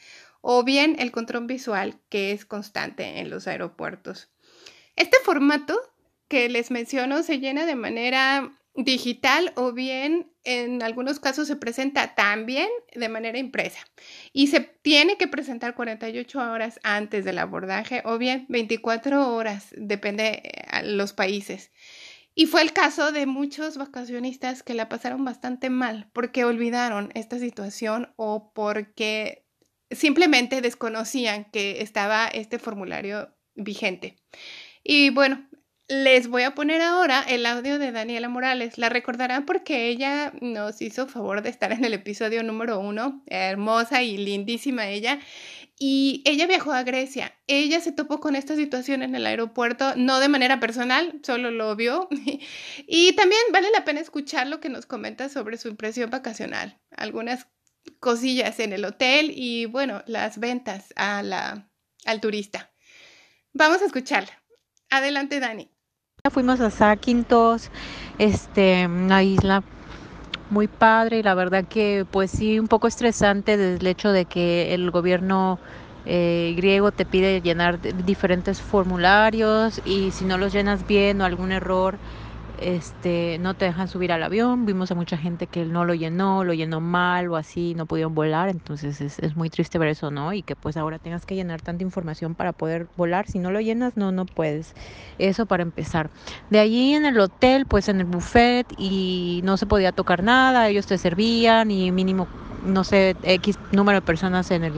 o 0.41 0.63
bien 0.63 0.95
el 0.99 1.11
control 1.11 1.47
visual 1.47 1.99
que 2.09 2.31
es 2.31 2.45
constante 2.45 3.19
en 3.19 3.31
los 3.31 3.47
aeropuertos. 3.47 4.29
Este 4.95 5.17
formato 5.23 5.79
que 6.31 6.47
les 6.47 6.71
menciono 6.71 7.23
se 7.23 7.39
llena 7.39 7.65
de 7.65 7.75
manera 7.75 8.53
digital 8.73 9.51
o 9.57 9.73
bien 9.73 10.31
en 10.45 10.81
algunos 10.81 11.19
casos 11.19 11.45
se 11.45 11.57
presenta 11.57 12.15
también 12.15 12.69
de 12.95 13.09
manera 13.09 13.37
impresa 13.37 13.79
y 14.31 14.47
se 14.47 14.61
tiene 14.61 15.17
que 15.17 15.27
presentar 15.27 15.75
48 15.75 16.39
horas 16.39 16.79
antes 16.83 17.25
del 17.25 17.37
abordaje 17.37 18.01
o 18.05 18.17
bien 18.17 18.45
24 18.47 19.35
horas, 19.35 19.75
depende 19.75 20.23
de 20.23 20.29
eh, 20.37 20.83
los 20.83 21.11
países. 21.11 21.69
Y 22.33 22.45
fue 22.45 22.61
el 22.61 22.71
caso 22.71 23.11
de 23.11 23.25
muchos 23.25 23.75
vacacionistas 23.75 24.63
que 24.63 24.73
la 24.73 24.87
pasaron 24.87 25.25
bastante 25.25 25.69
mal 25.69 26.09
porque 26.13 26.45
olvidaron 26.45 27.11
esta 27.13 27.39
situación 27.39 28.13
o 28.15 28.53
porque 28.53 29.45
simplemente 29.89 30.61
desconocían 30.61 31.43
que 31.51 31.81
estaba 31.81 32.29
este 32.29 32.57
formulario 32.57 33.35
vigente. 33.53 34.15
Y 34.81 35.09
bueno, 35.09 35.45
les 35.91 36.29
voy 36.29 36.43
a 36.43 36.55
poner 36.55 36.81
ahora 36.81 37.21
el 37.21 37.45
audio 37.45 37.77
de 37.77 37.91
Daniela 37.91 38.29
Morales. 38.29 38.77
La 38.77 38.87
recordarán 38.87 39.45
porque 39.45 39.89
ella 39.89 40.31
nos 40.39 40.81
hizo 40.81 41.05
favor 41.05 41.41
de 41.41 41.49
estar 41.49 41.73
en 41.73 41.83
el 41.83 41.93
episodio 41.93 42.43
número 42.43 42.79
uno. 42.79 43.21
Hermosa 43.27 44.01
y 44.01 44.15
lindísima 44.15 44.87
ella. 44.87 45.19
Y 45.77 46.23
ella 46.25 46.47
viajó 46.47 46.71
a 46.71 46.83
Grecia. 46.83 47.37
Ella 47.45 47.81
se 47.81 47.91
topó 47.91 48.21
con 48.21 48.37
esta 48.37 48.55
situación 48.55 49.03
en 49.03 49.15
el 49.15 49.25
aeropuerto, 49.25 49.93
no 49.97 50.21
de 50.21 50.29
manera 50.29 50.61
personal, 50.61 51.19
solo 51.23 51.51
lo 51.51 51.75
vio. 51.75 52.07
y 52.87 53.11
también 53.17 53.41
vale 53.51 53.67
la 53.75 53.83
pena 53.83 53.99
escuchar 53.99 54.47
lo 54.47 54.61
que 54.61 54.69
nos 54.69 54.85
comenta 54.85 55.27
sobre 55.27 55.57
su 55.57 55.67
impresión 55.67 56.09
vacacional. 56.09 56.79
Algunas 56.95 57.47
cosillas 57.99 58.61
en 58.61 58.71
el 58.71 58.85
hotel 58.85 59.33
y, 59.35 59.65
bueno, 59.65 60.03
las 60.07 60.39
ventas 60.39 60.93
al 60.95 62.21
turista. 62.21 62.71
Vamos 63.51 63.81
a 63.81 63.85
escucharla. 63.87 64.41
Adelante, 64.89 65.41
Dani. 65.41 65.69
Fuimos 66.29 66.61
a 66.61 66.69
Zakynthos, 66.69 67.71
este, 68.19 68.85
una 68.85 69.23
isla 69.23 69.63
muy 70.51 70.67
padre 70.67 71.17
y 71.17 71.23
la 71.23 71.33
verdad 71.33 71.65
que 71.67 72.05
pues 72.11 72.29
sí 72.29 72.59
un 72.59 72.67
poco 72.67 72.87
estresante 72.87 73.57
desde 73.57 73.79
el 73.79 73.87
hecho 73.87 74.11
de 74.11 74.25
que 74.25 74.75
el 74.75 74.91
gobierno 74.91 75.57
eh, 76.05 76.53
griego 76.55 76.91
te 76.91 77.05
pide 77.05 77.41
llenar 77.41 77.79
diferentes 78.05 78.61
formularios 78.61 79.81
y 79.83 80.11
si 80.11 80.25
no 80.25 80.37
los 80.37 80.53
llenas 80.53 80.85
bien 80.85 81.21
o 81.21 81.25
algún 81.25 81.51
error 81.51 81.97
este, 82.61 83.37
no 83.39 83.55
te 83.55 83.65
dejan 83.65 83.87
subir 83.87 84.11
al 84.11 84.21
avión. 84.21 84.65
Vimos 84.65 84.91
a 84.91 84.95
mucha 84.95 85.17
gente 85.17 85.47
que 85.47 85.65
no 85.65 85.83
lo 85.83 85.95
llenó, 85.95 86.43
lo 86.43 86.53
llenó 86.53 86.79
mal 86.79 87.27
o 87.29 87.35
así, 87.35 87.73
no 87.73 87.87
pudieron 87.87 88.13
volar. 88.13 88.49
Entonces 88.49 89.01
es, 89.01 89.19
es, 89.19 89.35
muy 89.35 89.49
triste 89.49 89.79
ver 89.79 89.89
eso, 89.89 90.11
¿no? 90.11 90.31
Y 90.31 90.43
que 90.43 90.55
pues 90.55 90.77
ahora 90.77 90.99
tengas 90.99 91.25
que 91.25 91.35
llenar 91.35 91.61
tanta 91.61 91.83
información 91.83 92.35
para 92.35 92.53
poder 92.53 92.87
volar. 92.95 93.27
Si 93.27 93.39
no 93.39 93.51
lo 93.51 93.59
llenas, 93.59 93.97
no, 93.97 94.11
no 94.11 94.25
puedes. 94.25 94.75
Eso 95.17 95.47
para 95.47 95.63
empezar. 95.63 96.11
De 96.49 96.59
allí 96.59 96.93
en 96.93 97.05
el 97.05 97.19
hotel, 97.19 97.65
pues 97.65 97.89
en 97.89 97.99
el 97.99 98.05
buffet 98.05 98.67
y 98.77 99.41
no 99.43 99.57
se 99.57 99.65
podía 99.65 99.91
tocar 99.91 100.23
nada. 100.23 100.69
Ellos 100.69 100.85
te 100.85 100.99
servían 100.99 101.71
y 101.71 101.91
mínimo, 101.91 102.27
no 102.63 102.83
sé, 102.83 103.15
X 103.23 103.57
número 103.71 104.01
de 104.01 104.05
personas 104.05 104.51
en 104.51 104.63
el, 104.63 104.73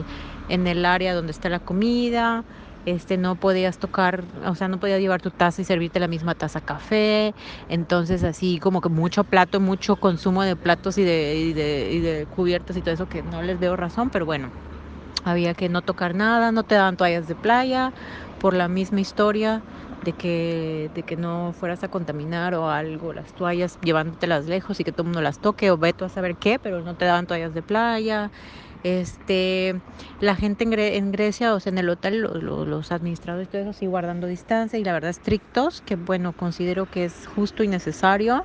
en 0.48 0.66
el 0.66 0.86
área 0.86 1.14
donde 1.14 1.32
está 1.32 1.50
la 1.50 1.60
comida 1.60 2.44
este 2.86 3.16
no 3.16 3.36
podías 3.36 3.78
tocar, 3.78 4.24
o 4.46 4.54
sea, 4.54 4.68
no 4.68 4.78
podías 4.78 5.00
llevar 5.00 5.22
tu 5.22 5.30
taza 5.30 5.62
y 5.62 5.64
servirte 5.64 6.00
la 6.00 6.08
misma 6.08 6.34
taza 6.34 6.60
café, 6.60 7.34
entonces 7.68 8.24
así 8.24 8.58
como 8.58 8.80
que 8.80 8.88
mucho 8.88 9.24
plato, 9.24 9.60
mucho 9.60 9.96
consumo 9.96 10.42
de 10.42 10.56
platos 10.56 10.98
y 10.98 11.04
de, 11.04 11.36
y 11.36 11.52
de, 11.52 11.90
y 11.92 12.00
de 12.00 12.26
y 12.74 12.80
todo 12.80 12.94
eso 12.94 13.06
que 13.06 13.22
no 13.22 13.42
les 13.42 13.58
veo 13.58 13.76
razón, 13.76 14.10
pero 14.10 14.26
bueno, 14.26 14.50
había 15.24 15.54
que 15.54 15.68
no 15.68 15.82
tocar 15.82 16.14
nada, 16.14 16.52
no 16.52 16.62
te 16.62 16.74
daban 16.74 16.96
toallas 16.96 17.26
de 17.26 17.34
playa 17.34 17.92
por 18.40 18.54
la 18.54 18.68
misma 18.68 19.00
historia 19.00 19.62
de 20.04 20.12
que, 20.12 20.90
de 20.94 21.02
que 21.02 21.16
no 21.16 21.54
fueras 21.58 21.82
a 21.82 21.88
contaminar 21.88 22.54
o 22.54 22.70
algo, 22.70 23.12
las 23.12 23.32
toallas 23.32 23.78
llevándotelas 23.82 24.46
lejos 24.46 24.78
y 24.80 24.84
que 24.84 24.92
todo 24.92 25.02
el 25.02 25.08
mundo 25.08 25.22
las 25.22 25.38
toque 25.38 25.70
o 25.70 25.78
veto 25.78 26.04
a 26.04 26.08
saber 26.10 26.36
qué, 26.36 26.58
pero 26.58 26.82
no 26.82 26.94
te 26.94 27.06
daban 27.06 27.26
toallas 27.26 27.54
de 27.54 27.62
playa. 27.62 28.30
Este, 28.84 29.80
la 30.20 30.36
gente 30.36 30.64
en, 30.96 31.10
Grecia, 31.10 31.54
o 31.54 31.60
sea, 31.60 31.72
en 31.72 31.78
el 31.78 31.88
hotel, 31.88 32.20
los 32.20 32.92
administradores 32.92 33.48
todo 33.48 33.62
eso, 33.62 33.72
sí 33.72 33.86
guardando 33.86 34.26
distancia 34.26 34.78
y 34.78 34.84
la 34.84 34.92
verdad 34.92 35.10
estrictos, 35.10 35.80
que 35.80 35.96
bueno, 35.96 36.34
considero 36.34 36.84
que 36.84 37.06
es 37.06 37.26
justo 37.26 37.64
y 37.64 37.68
necesario. 37.68 38.44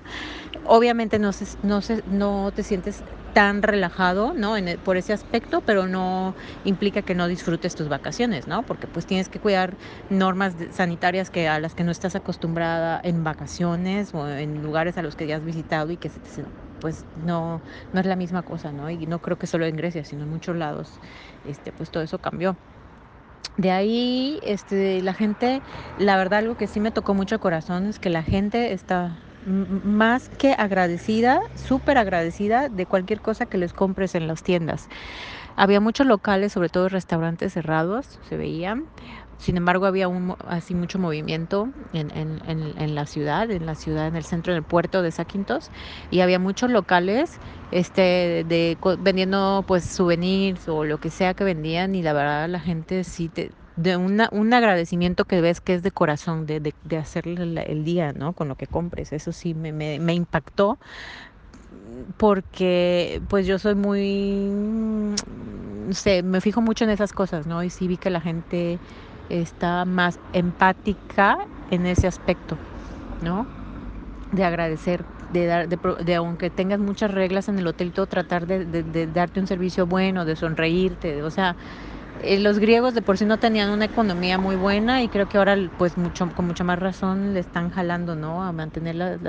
Obviamente 0.65 1.19
no, 1.19 1.31
no, 1.63 1.81
no 2.07 2.51
te 2.55 2.63
sientes 2.63 3.03
tan 3.33 3.61
relajado, 3.61 4.33
¿no? 4.33 4.55
En 4.57 4.79
por 4.79 4.97
ese 4.97 5.13
aspecto, 5.13 5.61
pero 5.65 5.87
no 5.87 6.35
implica 6.63 7.01
que 7.01 7.15
no 7.15 7.27
disfrutes 7.27 7.75
tus 7.75 7.89
vacaciones, 7.89 8.47
¿no? 8.47 8.63
Porque 8.63 8.87
pues 8.87 9.05
tienes 9.05 9.29
que 9.29 9.39
cuidar 9.39 9.75
normas 10.09 10.55
sanitarias 10.71 11.29
que 11.29 11.47
a 11.47 11.59
las 11.59 11.75
que 11.75 11.83
no 11.83 11.91
estás 11.91 12.15
acostumbrada 12.15 12.99
en 13.03 13.23
vacaciones 13.23 14.13
o 14.13 14.27
en 14.27 14.63
lugares 14.63 14.97
a 14.97 15.01
los 15.01 15.15
que 15.15 15.27
ya 15.27 15.35
has 15.35 15.43
visitado 15.43 15.91
y 15.91 15.97
que 15.97 16.09
se 16.09 16.19
te 16.19 16.29
pues 16.79 17.05
no, 17.15 17.63
no 17.91 17.99
es 17.99 18.05
la 18.05 18.15
misma 18.15 18.43
cosa, 18.43 18.71
¿no? 18.73 18.89
Y 18.89 19.05
no 19.07 19.19
creo 19.21 19.37
que 19.37 19.47
solo 19.47 19.65
en 19.65 19.75
Grecia, 19.77 20.03
sino 20.05 20.23
en 20.23 20.29
muchos 20.29 20.55
lados, 20.55 20.99
este, 21.43 21.73
pues 21.73 21.91
todo 21.91 22.03
eso 22.03 22.19
cambió. 22.19 22.57
De 23.57 23.71
ahí, 23.71 24.39
este, 24.43 25.01
la 25.01 25.13
gente, 25.13 25.63
la 25.95 26.15
verdad, 26.17 26.39
algo 26.39 26.55
que 26.55 26.67
sí 26.67 26.79
me 26.79 26.91
tocó 26.91 27.13
mucho 27.13 27.35
el 27.35 27.41
corazón 27.41 27.87
es 27.87 27.99
que 27.99 28.09
la 28.09 28.23
gente 28.23 28.71
está 28.73 29.25
más 29.41 30.29
que 30.29 30.53
agradecida, 30.57 31.39
súper 31.55 31.97
agradecida 31.97 32.69
de 32.69 32.85
cualquier 32.87 33.21
cosa 33.21 33.45
que 33.45 33.57
les 33.57 33.73
compres 33.73 34.15
en 34.15 34.27
las 34.27 34.43
tiendas. 34.43 34.87
Había 35.59 35.81
muchos 35.81 36.07
locales, 36.07 36.53
sobre 36.53 36.69
todo 36.69 36.87
restaurantes 36.87 37.51
cerrados, 37.51 38.17
se 38.29 38.37
veían. 38.37 38.85
Sin 39.39 39.57
embargo, 39.57 39.87
había 39.87 40.07
un, 40.07 40.37
así 40.47 40.73
mucho 40.73 40.99
movimiento 40.99 41.67
en, 41.91 42.11
en, 42.17 42.39
en, 42.47 42.95
la 42.95 43.05
ciudad, 43.05 43.51
en 43.51 43.65
la 43.65 43.75
ciudad, 43.75 44.07
en 44.07 44.15
el 44.15 44.23
centro 44.23 44.53
del 44.53 44.63
puerto 44.63 45.01
de 45.01 45.11
Saquintos, 45.11 45.69
y 46.11 46.21
había 46.21 46.39
muchos 46.39 46.71
locales 46.71 47.39
este, 47.73 48.45
de, 48.47 48.77
vendiendo 48.99 49.65
pues 49.67 49.83
souvenirs 49.83 50.69
o 50.69 50.85
lo 50.85 50.97
que 50.97 51.09
sea 51.09 51.33
que 51.33 51.43
vendían, 51.43 51.93
y 51.93 52.03
la 52.03 52.13
verdad 52.13 52.47
la 52.47 52.61
gente 52.61 53.03
sí 53.03 53.27
te, 53.27 53.51
de 53.75 53.97
una, 53.97 54.29
un 54.31 54.53
agradecimiento 54.53 55.25
que 55.25 55.41
ves 55.41 55.59
que 55.59 55.73
es 55.73 55.83
de 55.83 55.91
corazón, 55.91 56.45
de, 56.45 56.61
de, 56.61 56.73
de 56.85 56.97
hacerle 56.97 57.63
el, 57.67 57.83
día, 57.83 58.13
¿no? 58.13 58.31
Con 58.31 58.47
lo 58.47 58.55
que 58.55 58.67
compres. 58.67 59.11
Eso 59.11 59.33
sí 59.33 59.53
me 59.53 60.13
impactó 60.13 60.77
porque 62.17 63.21
pues 63.29 63.47
yo 63.47 63.59
soy 63.59 63.75
muy, 63.75 65.15
sé, 65.91 66.23
me 66.23 66.41
fijo 66.41 66.61
mucho 66.61 66.83
en 66.83 66.89
esas 66.89 67.13
cosas, 67.13 67.47
¿no? 67.47 67.63
Y 67.63 67.69
sí 67.69 67.87
vi 67.87 67.97
que 67.97 68.09
la 68.09 68.21
gente 68.21 68.79
está 69.29 69.85
más 69.85 70.19
empática 70.33 71.37
en 71.71 71.85
ese 71.85 72.07
aspecto, 72.07 72.57
¿no? 73.21 73.45
De 74.31 74.43
agradecer, 74.43 75.03
de 75.33 75.45
dar, 75.45 75.69
de, 75.69 75.77
de 76.03 76.15
aunque 76.15 76.49
tengas 76.49 76.79
muchas 76.79 77.11
reglas 77.11 77.47
en 77.47 77.59
el 77.59 77.67
hotel, 77.67 77.91
todo 77.91 78.07
tratar 78.07 78.47
de, 78.47 79.07
darte 79.07 79.39
un 79.39 79.47
servicio 79.47 79.85
bueno, 79.85 80.25
de 80.25 80.35
sonreírte, 80.35 81.23
o 81.23 81.31
sea, 81.31 81.55
eh, 82.23 82.39
los 82.39 82.59
griegos 82.59 82.93
de 82.93 83.01
por 83.01 83.17
sí 83.17 83.25
no 83.25 83.37
tenían 83.39 83.69
una 83.69 83.85
economía 83.85 84.37
muy 84.37 84.55
buena 84.55 85.01
y 85.03 85.07
creo 85.07 85.29
que 85.29 85.37
ahora 85.37 85.57
pues 85.77 85.97
mucho 85.97 86.29
con 86.35 86.47
mucha 86.47 86.63
más 86.63 86.79
razón 86.79 87.33
le 87.33 87.39
están 87.39 87.69
jalando 87.69 88.15
no 88.15 88.43
a 88.43 88.51
mantener 88.51 88.95
las, 88.95 89.21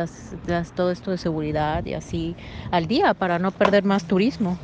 las, 0.47 0.75
todo 0.75 0.91
esto 0.91 1.11
de 1.11 1.19
seguridad 1.19 1.85
y 1.87 1.95
así 1.95 2.37
al 2.71 2.87
día 2.87 3.15
para 3.15 3.39
no 3.39 3.51
perder 3.51 3.85
más 3.85 4.07
turismo 4.07 4.59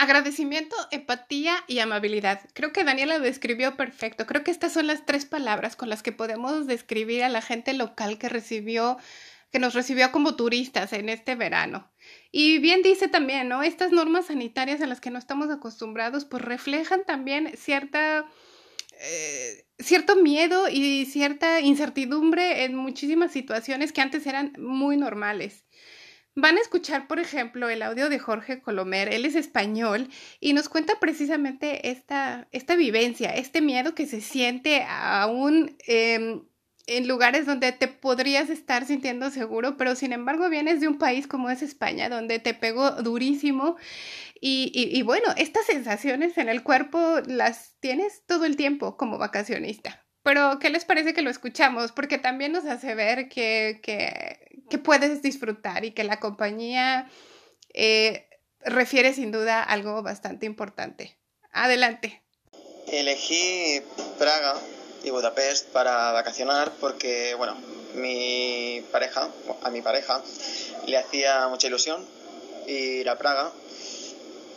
Agradecimiento, 0.00 0.74
empatía 0.92 1.56
y 1.66 1.80
amabilidad. 1.80 2.40
Creo 2.54 2.72
que 2.72 2.84
Daniela 2.84 3.18
lo 3.18 3.24
describió 3.24 3.76
perfecto. 3.76 4.24
Creo 4.24 4.42
que 4.42 4.50
estas 4.50 4.72
son 4.72 4.86
las 4.86 5.04
tres 5.04 5.26
palabras 5.26 5.76
con 5.76 5.90
las 5.90 6.02
que 6.02 6.10
podemos 6.10 6.66
describir 6.66 7.22
a 7.22 7.28
la 7.28 7.42
gente 7.42 7.74
local 7.74 8.16
que 8.16 8.30
recibió, 8.30 8.96
que 9.50 9.58
nos 9.58 9.74
recibió 9.74 10.12
como 10.12 10.36
turistas 10.36 10.92
en 10.92 11.08
este 11.08 11.34
verano. 11.34 11.90
Y 12.30 12.58
bien 12.58 12.82
dice 12.82 13.08
también, 13.08 13.48
¿no? 13.48 13.62
Estas 13.62 13.92
normas 13.92 14.26
sanitarias 14.26 14.80
a 14.80 14.86
las 14.86 15.00
que 15.00 15.10
no 15.10 15.18
estamos 15.18 15.50
acostumbrados, 15.50 16.24
pues 16.24 16.42
reflejan 16.42 17.04
también 17.04 17.52
cierta, 17.56 18.26
eh, 19.00 19.64
cierto 19.78 20.16
miedo 20.16 20.68
y 20.70 21.06
cierta 21.06 21.60
incertidumbre 21.60 22.64
en 22.64 22.76
muchísimas 22.76 23.32
situaciones 23.32 23.92
que 23.92 24.00
antes 24.00 24.26
eran 24.26 24.52
muy 24.58 24.96
normales. 24.96 25.64
Van 26.36 26.56
a 26.56 26.60
escuchar, 26.60 27.08
por 27.08 27.18
ejemplo, 27.18 27.68
el 27.68 27.82
audio 27.82 28.08
de 28.08 28.20
Jorge 28.20 28.62
Colomer, 28.62 29.12
él 29.12 29.24
es 29.24 29.34
español 29.34 30.08
y 30.38 30.52
nos 30.52 30.68
cuenta 30.68 31.00
precisamente 31.00 31.90
esta, 31.90 32.46
esta 32.52 32.76
vivencia, 32.76 33.30
este 33.30 33.60
miedo 33.60 33.96
que 33.96 34.06
se 34.06 34.20
siente 34.20 34.84
aún 34.88 35.76
eh, 35.88 36.40
en 36.90 37.06
lugares 37.06 37.46
donde 37.46 37.70
te 37.70 37.86
podrías 37.86 38.50
estar 38.50 38.84
sintiendo 38.84 39.30
seguro, 39.30 39.76
pero 39.76 39.94
sin 39.94 40.12
embargo 40.12 40.48
vienes 40.48 40.80
de 40.80 40.88
un 40.88 40.98
país 40.98 41.28
como 41.28 41.48
es 41.48 41.62
España, 41.62 42.08
donde 42.08 42.40
te 42.40 42.52
pegó 42.52 42.90
durísimo 43.02 43.76
y, 44.40 44.72
y, 44.74 45.02
bueno, 45.02 45.26
estas 45.36 45.66
sensaciones 45.66 46.38
en 46.38 46.48
el 46.48 46.62
cuerpo 46.62 47.20
las 47.26 47.74
tienes 47.80 48.22
todo 48.26 48.46
el 48.46 48.56
tiempo 48.56 48.96
como 48.96 49.18
vacacionista. 49.18 50.02
Pero, 50.22 50.58
¿qué 50.58 50.70
les 50.70 50.86
parece 50.86 51.12
que 51.12 51.20
lo 51.20 51.28
escuchamos? 51.28 51.92
Porque 51.92 52.16
también 52.16 52.52
nos 52.52 52.64
hace 52.64 52.94
ver 52.94 53.28
que, 53.28 53.80
que, 53.82 54.78
puedes 54.78 55.20
disfrutar 55.20 55.84
y 55.84 55.92
que 55.92 56.04
la 56.04 56.20
compañía 56.20 57.10
eh, 57.74 58.28
refiere 58.60 59.12
sin 59.12 59.30
duda 59.30 59.62
algo 59.62 60.02
bastante 60.02 60.46
importante. 60.46 61.18
Adelante. 61.52 62.22
Elegí 62.86 63.82
Praga 64.18 64.54
y 65.02 65.10
Budapest 65.10 65.68
para 65.68 66.12
vacacionar 66.12 66.72
porque, 66.80 67.34
bueno, 67.34 67.56
mi 67.94 68.84
pareja, 68.92 69.28
a 69.62 69.70
mi 69.70 69.82
pareja, 69.82 70.22
le 70.86 70.96
hacía 70.96 71.48
mucha 71.48 71.66
ilusión 71.66 72.04
ir 72.66 73.08
a 73.08 73.18
Praga 73.18 73.52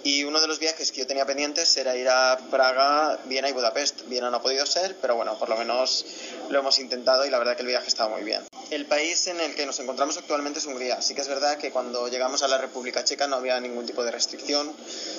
y 0.03 0.25
uno 0.25 0.41
de 0.41 0.47
los 0.47 0.59
viajes 0.59 0.91
que 0.91 0.99
yo 0.99 1.07
tenía 1.07 1.25
pendientes 1.25 1.77
era 1.77 1.95
ir 1.95 2.09
a 2.09 2.37
Praga, 2.51 3.17
Viena 3.23 3.47
y 3.47 3.53
Budapest. 3.53 4.01
Viena 4.07 4.29
no 4.29 4.37
ha 4.37 4.41
podido 4.41 4.65
ser, 4.65 4.97
pero 5.01 5.15
bueno, 5.15 5.39
por 5.39 5.47
lo 5.47 5.55
menos 5.55 6.05
lo 6.49 6.59
hemos 6.59 6.77
intentado 6.79 7.25
y 7.25 7.29
la 7.29 7.39
verdad 7.39 7.55
que 7.55 7.61
el 7.61 7.69
viaje 7.69 7.87
estaba 7.87 8.09
muy 8.09 8.23
bien. 8.23 8.41
El 8.69 8.85
país 8.85 9.27
en 9.27 9.39
el 9.39 9.55
que 9.55 9.65
nos 9.65 9.79
encontramos 9.79 10.17
actualmente 10.17 10.59
es 10.59 10.65
Hungría. 10.65 11.01
Sí 11.01 11.15
que 11.15 11.21
es 11.21 11.29
verdad 11.29 11.57
que 11.57 11.71
cuando 11.71 12.09
llegamos 12.09 12.43
a 12.43 12.49
la 12.49 12.57
República 12.57 13.05
Checa 13.05 13.27
no 13.27 13.37
había 13.37 13.57
ningún 13.61 13.85
tipo 13.85 14.03
de 14.03 14.11
restricción, 14.11 14.73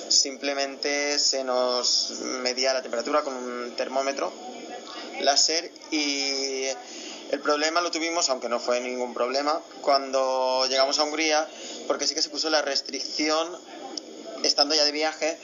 simplemente 0.09 1.17
se 1.17 1.43
nos 1.43 2.19
medía 2.21 2.71
la 2.73 2.83
temperatura 2.83 3.23
con 3.23 3.33
un 3.33 3.75
termómetro 3.75 4.31
láser 5.21 5.71
y 5.91 6.67
el 7.31 7.39
problema 7.39 7.81
lo 7.81 7.91
tuvimos, 7.91 8.29
aunque 8.29 8.49
no 8.49 8.59
fue 8.59 8.79
ningún 8.79 9.13
problema, 9.13 9.59
cuando 9.81 10.65
llegamos 10.69 10.99
a 10.99 11.03
Hungría, 11.03 11.47
porque 11.87 12.05
sí 12.07 12.13
que 12.13 12.21
se 12.21 12.29
puso 12.29 12.49
la 12.49 12.61
restricción, 12.61 13.49
estando 14.43 14.75
ya 14.75 14.85
de 14.85 14.91
viaje, 14.91 15.37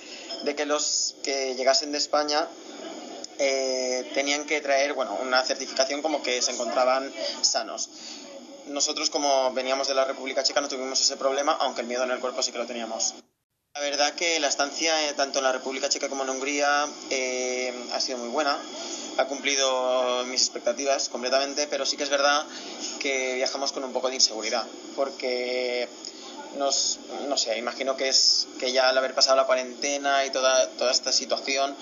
de 0.44 0.56
que 0.56 0.66
los 0.66 1.16
que 1.24 1.56
llegasen 1.56 1.92
de 1.92 1.98
España 1.98 2.48
eh, 3.40 4.10
tenían 4.14 4.46
que 4.46 4.62
traer 4.62 4.94
bueno, 4.94 5.18
una 5.22 5.44
certificación 5.44 6.02
como 6.02 6.22
que 6.22 6.42
se 6.42 6.52
encontraban 6.52 7.12
sanos. 7.42 7.90
Nosotros 8.68 9.10
como 9.10 9.52
veníamos 9.54 9.88
de 9.88 9.96
la 9.96 10.06
República 10.06 10.44
Checa 10.44 10.62
no 10.62 10.68
tuvimos 10.68 11.02
ese 11.02 11.18
problema, 11.18 11.58
aunque 11.60 11.82
el 11.82 11.88
miedo 11.88 12.04
en 12.04 12.12
el 12.12 12.20
cuerpo 12.20 12.44
sí 12.44 12.52
que 12.52 12.60
lo 12.60 12.68
teníamos. 12.68 13.16
La 13.74 13.82
verdad 13.82 14.14
que 14.14 14.40
la 14.40 14.48
estancia 14.48 15.10
eh, 15.10 15.14
tanto 15.14 15.40
en 15.40 15.46
la 15.46 15.52
República 15.52 15.90
Checa 15.90 16.10
como 16.10 16.24
en 16.24 16.30
Hungría 16.30 16.88
eh, 17.10 17.74
ha 17.94 18.00
sido 18.00 18.20
muy 18.20 18.30
buena 18.30 18.60
ha 19.18 19.26
cumplido 19.26 20.24
mis 20.26 20.42
expectativas 20.42 21.10
completamente, 21.10 21.68
pero 21.68 21.86
sí 21.86 21.98
que 21.98 22.04
es 22.04 22.10
verdad 22.10 22.46
que 23.00 23.36
viajamos 23.36 23.72
con 23.72 23.84
un 23.84 23.94
poco 23.94 24.10
de 24.10 24.16
inseguridad, 24.16 24.66
porque 24.96 25.88
nos, 26.58 27.00
no 27.28 27.38
sé, 27.38 27.58
imagino 27.58 27.96
que 27.96 28.10
es 28.10 28.48
que 28.60 28.72
ya 28.72 28.90
al 28.90 28.98
haber 28.98 29.14
pasado 29.14 29.38
la 29.38 29.46
cuarentena 29.46 30.26
y 30.26 30.32
toda, 30.32 30.68
toda 30.70 30.92
esta 30.92 31.12
situación, 31.12 31.76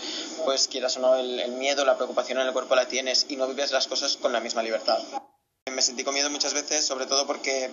pues 0.45 0.67
quieras 0.67 0.97
o 0.97 0.99
no, 0.99 1.15
el, 1.15 1.39
el 1.39 1.51
miedo, 1.53 1.85
la 1.85 1.95
preocupación 1.95 2.39
en 2.39 2.47
el 2.47 2.53
cuerpo 2.53 2.75
la 2.75 2.87
tienes 2.87 3.25
y 3.29 3.35
no 3.35 3.47
vives 3.47 3.71
las 3.71 3.87
cosas 3.87 4.17
con 4.17 4.31
la 4.31 4.39
misma 4.39 4.63
libertad. 4.63 4.99
Me 5.71 5.81
sentí 5.81 6.03
con 6.03 6.13
miedo 6.13 6.29
muchas 6.29 6.53
veces, 6.53 6.85
sobre 6.85 7.05
todo 7.05 7.25
porque 7.27 7.69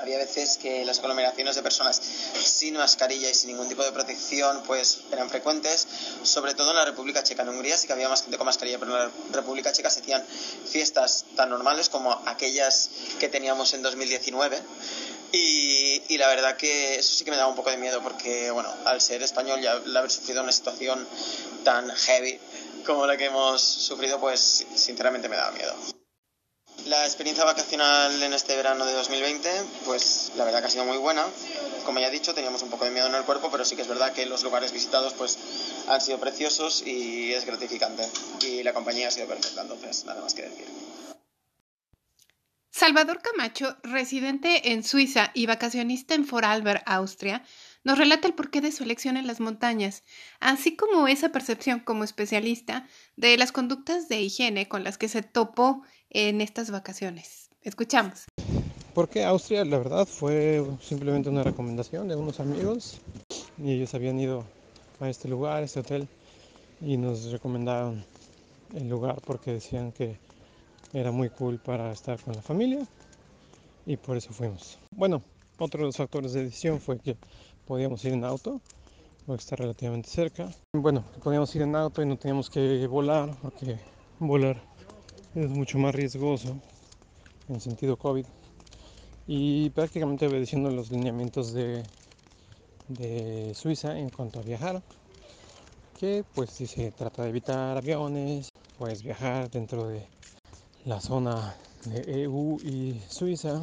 había 0.00 0.18
veces 0.18 0.58
que 0.58 0.84
las 0.84 0.98
aglomeraciones 0.98 1.56
de 1.56 1.62
personas 1.62 2.00
sin 2.42 2.74
mascarilla 2.76 3.30
y 3.30 3.34
sin 3.34 3.50
ningún 3.50 3.68
tipo 3.68 3.84
de 3.84 3.92
protección 3.92 4.62
pues 4.66 5.00
eran 5.12 5.28
frecuentes, 5.28 5.86
sobre 6.22 6.54
todo 6.54 6.70
en 6.70 6.76
la 6.76 6.84
República 6.84 7.22
Checa. 7.22 7.42
En 7.42 7.50
Hungría 7.50 7.76
sí 7.76 7.86
que 7.86 7.92
había 7.92 8.08
más 8.08 8.22
gente 8.22 8.38
con 8.38 8.46
mascarilla, 8.46 8.78
pero 8.78 8.92
en 8.92 8.98
la 8.98 9.10
República 9.32 9.72
Checa 9.72 9.90
se 9.90 10.00
hacían 10.00 10.24
fiestas 10.66 11.24
tan 11.36 11.50
normales 11.50 11.88
como 11.88 12.12
aquellas 12.26 12.90
que 13.18 13.28
teníamos 13.28 13.74
en 13.74 13.82
2019. 13.82 14.58
Y, 15.32 16.02
y, 16.08 16.18
la 16.18 16.26
verdad 16.26 16.56
que 16.56 16.96
eso 16.96 17.14
sí 17.14 17.24
que 17.24 17.30
me 17.30 17.36
daba 17.36 17.48
un 17.48 17.54
poco 17.54 17.70
de 17.70 17.76
miedo 17.76 18.02
porque, 18.02 18.50
bueno, 18.50 18.68
al 18.84 19.00
ser 19.00 19.22
español 19.22 19.60
y 19.62 19.66
al 19.66 19.96
haber 19.96 20.10
sufrido 20.10 20.42
una 20.42 20.50
situación 20.50 21.06
tan 21.62 21.88
heavy, 21.88 22.40
como 22.84 23.06
la 23.06 23.16
que 23.16 23.26
hemos 23.26 23.62
sufrido, 23.62 24.18
pues 24.18 24.66
sinceramente 24.74 25.28
me 25.28 25.36
da 25.36 25.52
miedo. 25.52 25.99
La 26.86 27.04
experiencia 27.04 27.44
vacacional 27.44 28.22
en 28.22 28.32
este 28.32 28.56
verano 28.56 28.84
de 28.84 28.92
2020, 28.94 29.48
pues 29.84 30.32
la 30.36 30.44
verdad 30.44 30.60
que 30.60 30.66
ha 30.66 30.70
sido 30.70 30.84
muy 30.84 30.96
buena. 30.96 31.24
Como 31.84 32.00
ya 32.00 32.08
he 32.08 32.10
dicho, 32.10 32.34
teníamos 32.34 32.62
un 32.62 32.70
poco 32.70 32.84
de 32.84 32.90
miedo 32.90 33.06
en 33.06 33.14
el 33.14 33.24
cuerpo, 33.24 33.50
pero 33.50 33.64
sí 33.64 33.76
que 33.76 33.82
es 33.82 33.88
verdad 33.88 34.12
que 34.12 34.26
los 34.26 34.42
lugares 34.42 34.72
visitados 34.72 35.14
pues 35.14 35.38
han 35.88 36.00
sido 36.00 36.18
preciosos 36.18 36.82
y 36.86 37.32
es 37.32 37.44
gratificante. 37.44 38.08
Y 38.42 38.62
la 38.62 38.72
compañía 38.72 39.08
ha 39.08 39.10
sido 39.10 39.26
perfecta, 39.26 39.62
entonces 39.62 40.04
nada 40.04 40.20
más 40.20 40.34
que 40.34 40.42
decir. 40.42 40.66
Salvador 42.70 43.20
Camacho, 43.20 43.76
residente 43.82 44.72
en 44.72 44.82
Suiza 44.82 45.32
y 45.34 45.44
vacacionista 45.46 46.14
en 46.14 46.26
Vorarlberg, 46.26 46.82
Austria, 46.86 47.44
nos 47.84 47.98
relata 47.98 48.26
el 48.26 48.34
porqué 48.34 48.60
de 48.60 48.72
su 48.72 48.84
elección 48.84 49.16
en 49.16 49.26
las 49.26 49.40
montañas, 49.40 50.02
así 50.38 50.76
como 50.76 51.08
esa 51.08 51.30
percepción 51.30 51.80
como 51.80 52.04
especialista 52.04 52.86
de 53.16 53.36
las 53.36 53.52
conductas 53.52 54.08
de 54.08 54.20
higiene 54.20 54.68
con 54.68 54.82
las 54.82 54.98
que 54.98 55.08
se 55.08 55.22
topó 55.22 55.82
en 56.10 56.40
estas 56.40 56.70
vacaciones. 56.70 57.48
Escuchamos. 57.62 58.26
Porque 58.94 59.24
Austria, 59.24 59.64
la 59.64 59.78
verdad, 59.78 60.06
fue 60.06 60.64
simplemente 60.82 61.28
una 61.28 61.44
recomendación 61.44 62.08
de 62.08 62.16
unos 62.16 62.40
amigos 62.40 63.00
y 63.56 63.72
ellos 63.72 63.94
habían 63.94 64.18
ido 64.18 64.44
a 65.00 65.08
este 65.08 65.28
lugar, 65.28 65.62
a 65.62 65.64
este 65.64 65.80
hotel, 65.80 66.08
y 66.80 66.96
nos 66.96 67.30
recomendaron 67.30 68.04
el 68.74 68.88
lugar 68.88 69.20
porque 69.24 69.52
decían 69.52 69.92
que 69.92 70.18
era 70.92 71.12
muy 71.12 71.30
cool 71.30 71.58
para 71.58 71.92
estar 71.92 72.20
con 72.20 72.34
la 72.34 72.42
familia 72.42 72.86
y 73.86 73.96
por 73.96 74.16
eso 74.16 74.32
fuimos. 74.32 74.78
Bueno, 74.94 75.22
otro 75.58 75.80
de 75.80 75.86
los 75.86 75.96
factores 75.96 76.32
de 76.32 76.44
decisión 76.44 76.80
fue 76.80 76.98
que 76.98 77.16
podíamos 77.66 78.04
ir 78.04 78.12
en 78.12 78.24
auto, 78.24 78.60
porque 79.26 79.40
está 79.40 79.56
relativamente 79.56 80.08
cerca. 80.08 80.50
Bueno, 80.72 81.04
podíamos 81.22 81.54
ir 81.54 81.62
en 81.62 81.76
auto 81.76 82.02
y 82.02 82.06
no 82.06 82.16
teníamos 82.16 82.50
que 82.50 82.86
volar, 82.86 83.36
porque 83.42 83.78
volar 84.18 84.69
es 85.34 85.48
mucho 85.48 85.78
más 85.78 85.94
riesgoso 85.94 86.56
en 87.48 87.60
sentido 87.60 87.96
COVID. 87.96 88.26
Y 89.26 89.70
prácticamente 89.70 90.26
obedeciendo 90.26 90.70
los 90.70 90.90
lineamientos 90.90 91.52
de, 91.52 91.84
de 92.88 93.54
Suiza 93.54 93.98
en 93.98 94.10
cuanto 94.10 94.40
a 94.40 94.42
viajar, 94.42 94.82
que 95.98 96.24
pues 96.34 96.50
si 96.50 96.66
se 96.66 96.90
trata 96.90 97.22
de 97.22 97.28
evitar 97.28 97.76
aviones, 97.76 98.48
puedes 98.78 99.02
viajar 99.02 99.50
dentro 99.50 99.86
de 99.86 100.06
la 100.84 101.00
zona 101.00 101.54
de 101.84 102.22
EU 102.24 102.58
y 102.62 103.00
Suiza 103.08 103.62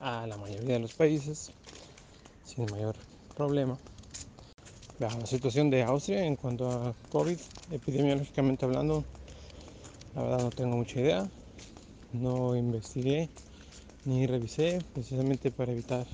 a 0.00 0.26
la 0.26 0.36
mayoría 0.36 0.74
de 0.74 0.78
los 0.80 0.94
países 0.94 1.52
sin 2.44 2.66
mayor 2.66 2.96
problema. 3.36 3.78
La 4.98 5.10
situación 5.24 5.70
de 5.70 5.82
Austria 5.82 6.24
en 6.24 6.36
cuanto 6.36 6.70
a 6.70 6.94
COVID, 7.10 7.38
epidemiológicamente 7.70 8.64
hablando, 8.64 9.04
la 10.14 10.22
verdad 10.22 10.42
no 10.42 10.50
tengo 10.50 10.76
mucha 10.76 11.00
idea. 11.00 11.30
No 12.12 12.56
investigué 12.56 13.28
ni 14.04 14.26
revisé 14.26 14.80
precisamente 14.92 15.50
para 15.50 15.72
evitar 15.72 16.06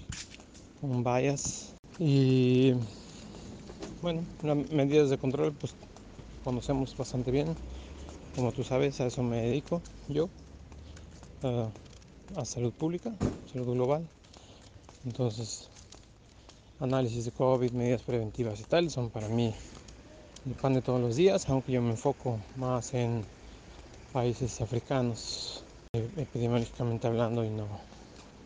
un 0.83 1.03
bias. 1.03 1.75
Y 1.99 2.75
bueno, 4.03 4.25
las 4.43 4.57
medidas 4.71 5.09
de 5.09 5.19
control 5.19 5.55
pues 5.55 5.75
conocemos 6.45 6.97
bastante 6.97 7.31
bien. 7.31 7.55
Como 8.35 8.53
tú 8.53 8.63
sabes, 8.63 9.01
a 9.01 9.07
eso 9.07 9.23
me 9.23 9.43
dedico 9.43 9.81
yo, 10.09 10.29
a, 11.43 12.45
salud 12.45 12.73
pública, 12.73 13.11
salud 13.51 13.73
global. 13.73 14.07
Entonces, 15.07 15.71
análisis 16.81 17.25
de 17.25 17.31
COVID, 17.31 17.71
medidas 17.73 18.03
preventivas 18.03 18.61
y 18.61 18.65
tal, 18.65 18.91
son 18.91 19.09
para 19.09 19.29
mí 19.29 19.55
el 20.45 20.55
pan 20.55 20.75
de 20.75 20.83
todos 20.83 21.01
los 21.01 21.17
días, 21.17 21.49
aunque 21.49 21.73
yo 21.73 21.81
me 21.81 21.91
enfoco 21.91 22.39
más 22.57 22.93
en 22.93 23.25
países 24.17 24.63
africanos, 24.63 25.63
eh, 25.93 26.09
epidemiológicamente 26.17 27.07
hablando, 27.07 27.45
y 27.45 27.51
no, 27.51 27.69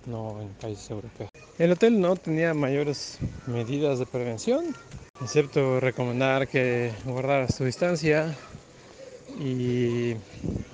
no 0.06 0.40
en 0.42 0.48
países 0.54 0.90
europeos. 0.90 1.30
El 1.58 1.70
hotel 1.70 2.00
no 2.00 2.16
tenía 2.16 2.52
mayores 2.54 3.18
medidas 3.46 4.00
de 4.00 4.06
prevención, 4.06 4.74
excepto 5.22 5.78
recomendar 5.78 6.48
que 6.48 6.90
guardaras 7.04 7.56
tu 7.56 7.64
distancia 7.66 8.36
y 9.38 10.16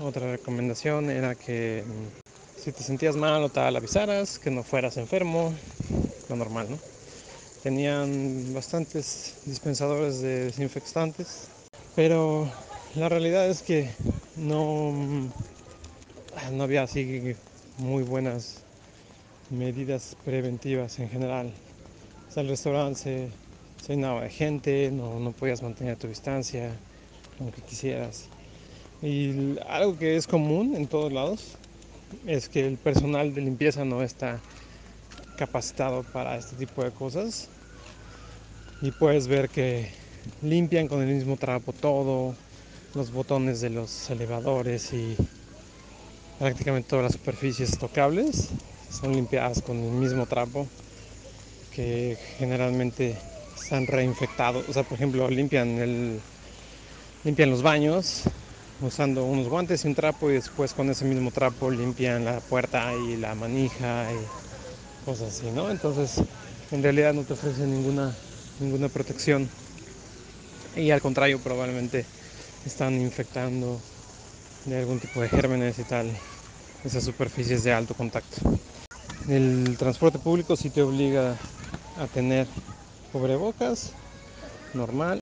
otra 0.00 0.32
recomendación 0.32 1.10
era 1.10 1.34
que 1.34 1.84
mm, 1.86 2.58
si 2.58 2.72
te 2.72 2.82
sentías 2.82 3.16
mal 3.16 3.42
o 3.42 3.50
tal 3.50 3.76
avisaras, 3.76 4.38
que 4.38 4.50
no 4.50 4.62
fueras 4.62 4.96
enfermo, 4.96 5.52
lo 6.30 6.36
normal, 6.36 6.68
¿no? 6.70 6.78
Tenían 7.62 8.54
bastantes 8.54 9.34
dispensadores 9.44 10.22
de 10.22 10.46
desinfectantes, 10.46 11.48
pero 11.94 12.50
la 12.94 13.10
realidad 13.10 13.46
es 13.46 13.60
que 13.60 13.90
no, 14.36 14.92
no 16.52 16.62
había 16.62 16.82
así 16.82 17.34
muy 17.78 18.02
buenas 18.02 18.62
medidas 19.50 20.16
preventivas 20.24 20.98
en 20.98 21.08
general. 21.08 21.52
el 22.36 22.48
restaurante 22.48 23.00
se, 23.00 23.28
se, 23.84 23.94
llenaba 23.94 24.22
de 24.22 24.30
gente, 24.30 24.90
no, 24.90 25.18
no 25.20 25.32
podías 25.32 25.62
mantener 25.62 25.96
tu 25.96 26.08
distancia 26.08 26.70
aunque 27.40 27.62
quisieras. 27.62 28.28
Y 29.02 29.56
algo 29.68 29.98
que 29.98 30.16
es 30.16 30.26
común 30.26 30.74
en 30.74 30.86
todos 30.86 31.12
lados 31.12 31.56
es 32.26 32.48
que 32.48 32.66
el 32.66 32.76
personal 32.78 33.34
de 33.34 33.42
limpieza 33.42 33.84
no 33.84 34.02
está 34.02 34.40
capacitado 35.36 36.02
para 36.02 36.36
este 36.36 36.56
tipo 36.56 36.82
de 36.82 36.90
cosas 36.90 37.48
y 38.80 38.90
puedes 38.90 39.28
ver 39.28 39.48
que 39.48 39.90
limpian 40.42 40.88
con 40.88 41.02
el 41.02 41.14
mismo 41.14 41.36
trapo 41.36 41.72
todo, 41.72 42.34
los 42.96 43.12
botones 43.12 43.60
de 43.60 43.68
los 43.68 44.08
elevadores 44.08 44.90
y 44.94 45.16
prácticamente 46.38 46.88
todas 46.88 47.02
las 47.04 47.12
superficies 47.12 47.78
tocables 47.78 48.48
son 48.90 49.12
limpiadas 49.12 49.60
con 49.60 49.76
el 49.76 49.90
mismo 49.90 50.24
trapo 50.24 50.66
que 51.70 52.16
generalmente 52.38 53.14
están 53.54 53.86
reinfectados. 53.86 54.66
O 54.66 54.72
sea, 54.72 54.82
por 54.82 54.94
ejemplo, 54.94 55.28
limpian 55.28 55.68
el 55.78 56.20
limpian 57.24 57.50
los 57.50 57.62
baños 57.62 58.22
usando 58.80 59.24
unos 59.24 59.48
guantes 59.48 59.84
y 59.84 59.88
un 59.88 59.94
trapo 59.94 60.30
y 60.30 60.34
después 60.34 60.72
con 60.72 60.88
ese 60.88 61.04
mismo 61.04 61.30
trapo 61.30 61.70
limpian 61.70 62.24
la 62.24 62.40
puerta 62.40 62.94
y 62.96 63.16
la 63.16 63.34
manija 63.34 64.06
y 64.14 64.18
cosas 65.04 65.34
así, 65.34 65.50
¿no? 65.50 65.70
Entonces, 65.70 66.22
en 66.70 66.82
realidad 66.82 67.12
no 67.12 67.24
te 67.24 67.34
ofrecen 67.34 67.70
ninguna 67.70 68.16
ninguna 68.58 68.88
protección 68.88 69.50
y 70.74 70.90
al 70.90 71.02
contrario 71.02 71.38
probablemente 71.42 72.06
están 72.66 73.00
infectando 73.00 73.80
de 74.64 74.78
algún 74.78 74.98
tipo 74.98 75.20
de 75.20 75.28
gérmenes 75.28 75.78
y 75.78 75.84
tal 75.84 76.10
esas 76.84 77.04
superficies 77.04 77.64
de 77.64 77.72
alto 77.72 77.94
contacto. 77.94 78.36
El 79.28 79.76
transporte 79.78 80.18
público 80.18 80.56
sí 80.56 80.70
te 80.70 80.82
obliga 80.82 81.36
a 81.98 82.06
tener 82.06 82.46
cubrebocas 83.12 83.92
normal. 84.74 85.18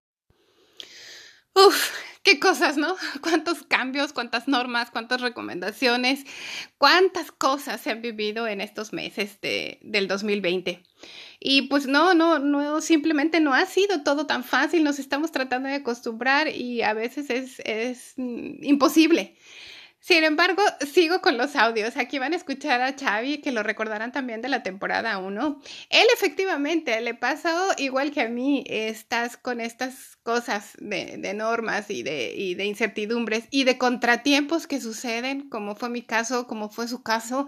Uf, 1.54 1.90
qué 2.22 2.38
cosas, 2.40 2.76
¿no? 2.76 2.96
Cuántos 3.22 3.62
cambios, 3.62 4.12
cuántas 4.12 4.48
normas, 4.48 4.90
cuántas 4.90 5.20
recomendaciones, 5.20 6.24
cuántas 6.76 7.30
cosas 7.32 7.80
se 7.80 7.90
han 7.90 8.02
vivido 8.02 8.46
en 8.46 8.60
estos 8.60 8.92
meses 8.92 9.40
de, 9.40 9.78
del 9.82 10.08
2020. 10.08 10.82
Y 11.46 11.68
pues 11.68 11.86
no, 11.86 12.14
no, 12.14 12.38
no, 12.38 12.80
simplemente 12.80 13.38
no 13.38 13.52
ha 13.52 13.66
sido 13.66 14.02
todo 14.02 14.26
tan 14.26 14.44
fácil, 14.44 14.82
nos 14.82 14.98
estamos 14.98 15.30
tratando 15.30 15.68
de 15.68 15.74
acostumbrar 15.74 16.48
y 16.48 16.80
a 16.80 16.94
veces 16.94 17.28
es, 17.28 17.60
es 17.66 18.14
mm, 18.16 18.64
imposible. 18.64 19.36
Sin 20.00 20.24
embargo, 20.24 20.62
sigo 20.90 21.20
con 21.20 21.36
los 21.36 21.54
audios. 21.54 21.98
Aquí 21.98 22.18
van 22.18 22.32
a 22.32 22.36
escuchar 22.36 22.80
a 22.80 22.94
Xavi, 22.94 23.42
que 23.42 23.52
lo 23.52 23.62
recordarán 23.62 24.10
también 24.10 24.40
de 24.40 24.48
la 24.48 24.62
temporada 24.62 25.18
1. 25.18 25.60
Él 25.90 26.06
efectivamente 26.14 26.98
le 27.02 27.12
pasó 27.12 27.72
igual 27.76 28.10
que 28.10 28.22
a 28.22 28.28
mí, 28.30 28.64
estás 28.66 29.36
con 29.36 29.60
estas 29.60 30.16
cosas 30.22 30.72
de, 30.78 31.18
de 31.18 31.34
normas 31.34 31.90
y 31.90 32.02
de, 32.02 32.34
y 32.34 32.54
de 32.54 32.64
incertidumbres 32.64 33.44
y 33.50 33.64
de 33.64 33.76
contratiempos 33.76 34.66
que 34.66 34.80
suceden, 34.80 35.50
como 35.50 35.74
fue 35.74 35.90
mi 35.90 36.00
caso, 36.00 36.46
como 36.46 36.70
fue 36.70 36.88
su 36.88 37.02
caso. 37.02 37.46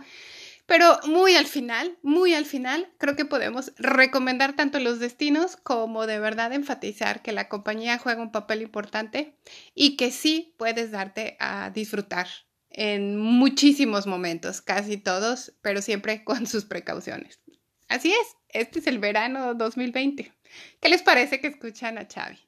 Pero 0.66 0.98
muy 1.04 1.36
al 1.36 1.46
final, 1.46 1.96
muy 2.02 2.34
al 2.34 2.44
final, 2.44 2.92
creo 2.98 3.14
que 3.14 3.24
podemos 3.24 3.72
recomendar 3.78 4.56
tanto 4.56 4.80
los 4.80 4.98
destinos 4.98 5.56
como 5.56 6.06
de 6.06 6.18
verdad 6.18 6.52
enfatizar 6.52 7.22
que 7.22 7.30
la 7.30 7.48
compañía 7.48 7.98
juega 7.98 8.20
un 8.20 8.32
papel 8.32 8.62
importante 8.62 9.36
y 9.74 9.96
que 9.96 10.10
sí 10.10 10.54
puedes 10.58 10.90
darte 10.90 11.36
a 11.38 11.70
disfrutar 11.70 12.26
en 12.70 13.16
muchísimos 13.16 14.08
momentos, 14.08 14.60
casi 14.60 14.96
todos, 14.96 15.52
pero 15.62 15.80
siempre 15.82 16.24
con 16.24 16.46
sus 16.46 16.64
precauciones. 16.64 17.40
Así 17.88 18.12
es, 18.12 18.36
este 18.48 18.80
es 18.80 18.88
el 18.88 18.98
verano 18.98 19.54
2020. 19.54 20.32
¿Qué 20.80 20.88
les 20.88 21.02
parece 21.02 21.40
que 21.40 21.46
escuchan 21.46 21.96
a 21.98 22.08
Xavi? 22.12 22.40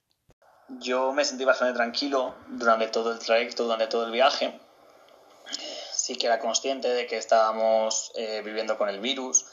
Yo 0.81 1.13
me 1.13 1.25
sentí 1.25 1.45
bastante 1.45 1.75
tranquilo 1.75 2.35
durante 2.49 2.89
todo 2.89 3.13
el 3.13 3.21
trayecto, 3.21 3.65
durante 3.65 3.87
todo 3.87 4.07
el 4.07 4.13
viaje 4.13 4.61
sí 6.09 6.17
que 6.17 6.27
era 6.27 6.39
consciente 6.39 6.89
de 6.89 7.07
que 7.07 7.19
estábamos 7.19 8.13
eh, 8.15 8.41
viviendo 8.43 8.79
con 8.79 8.89
el 8.89 8.99
virus, 8.99 9.45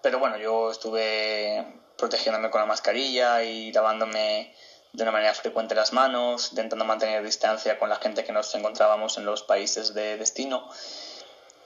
pero 0.00 0.18
bueno, 0.18 0.38
yo 0.38 0.70
estuve 0.70 1.62
protegiéndome 1.98 2.48
con 2.48 2.62
la 2.62 2.66
mascarilla 2.66 3.42
y 3.42 3.70
lavándome 3.70 4.54
de 4.94 5.02
una 5.02 5.12
manera 5.12 5.34
frecuente 5.34 5.74
las 5.74 5.92
manos, 5.92 6.52
intentando 6.52 6.86
mantener 6.86 7.22
distancia 7.22 7.78
con 7.78 7.90
la 7.90 7.96
gente 7.96 8.24
que 8.24 8.32
nos 8.32 8.54
encontrábamos 8.54 9.18
en 9.18 9.26
los 9.26 9.42
países 9.42 9.92
de 9.92 10.16
destino. 10.16 10.70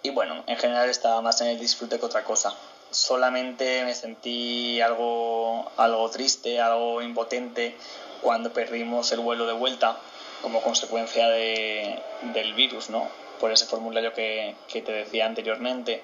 Y 0.03 0.11
bueno, 0.11 0.43
en 0.49 0.57
general 0.57 0.91
estaba 0.91 1.23
más 1.23 1.41
en 1.41 1.47
el 1.47 1.61
disfrute 1.61 2.01
que 2.01 2.07
otra 2.07 2.25
cosa. 2.25 2.57
Solamente 2.91 3.85
me 3.85 3.95
sentí 3.95 4.81
algo, 4.81 5.71
algo 5.77 6.11
triste, 6.11 6.61
algo 6.61 7.03
impotente 7.03 7.77
cuando 8.21 8.53
perdimos 8.53 9.13
el 9.13 9.21
vuelo 9.21 9.47
de 9.47 9.53
vuelta 9.53 9.97
como 10.43 10.61
consecuencia 10.61 11.29
de, 11.29 12.03
del 12.33 12.53
virus, 12.55 12.91
¿no? 12.91 13.24
Por 13.41 13.53
ese 13.53 13.67
formulario 13.67 14.13
que, 14.13 14.55
que 14.69 14.83
te 14.83 14.93
decía 14.93 15.27
anteriormente. 15.27 16.03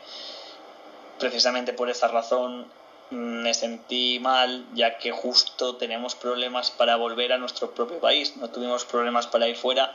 Precisamente 1.18 1.72
por 1.72 1.90
esa 1.90 2.08
razón 2.08 2.66
me 3.10 3.54
sentí 3.54 4.20
mal 4.20 4.64
ya 4.72 4.98
que 4.98 5.10
justo 5.10 5.76
tenemos 5.76 6.14
problemas 6.14 6.70
para 6.70 6.96
volver 6.96 7.32
a 7.32 7.38
nuestro 7.38 7.72
propio 7.72 7.98
país. 7.98 8.36
No 8.36 8.48
tuvimos 8.50 8.84
problemas 8.84 9.26
para 9.26 9.48
ir 9.48 9.56
fuera, 9.56 9.94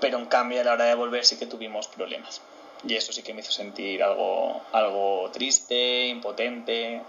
pero 0.00 0.18
en 0.18 0.26
cambio 0.26 0.60
a 0.60 0.64
la 0.64 0.72
hora 0.72 0.84
de 0.84 0.94
volver 0.94 1.24
sí 1.24 1.38
que 1.38 1.46
tuvimos 1.46 1.86
problemas. 1.86 2.40
Y 2.86 2.96
eso 2.96 3.12
sí 3.12 3.22
que 3.22 3.34
me 3.34 3.40
hizo 3.40 3.52
sentir 3.52 4.02
algo, 4.02 4.62
algo 4.72 5.30
triste, 5.32 6.08
impotente. 6.08 7.02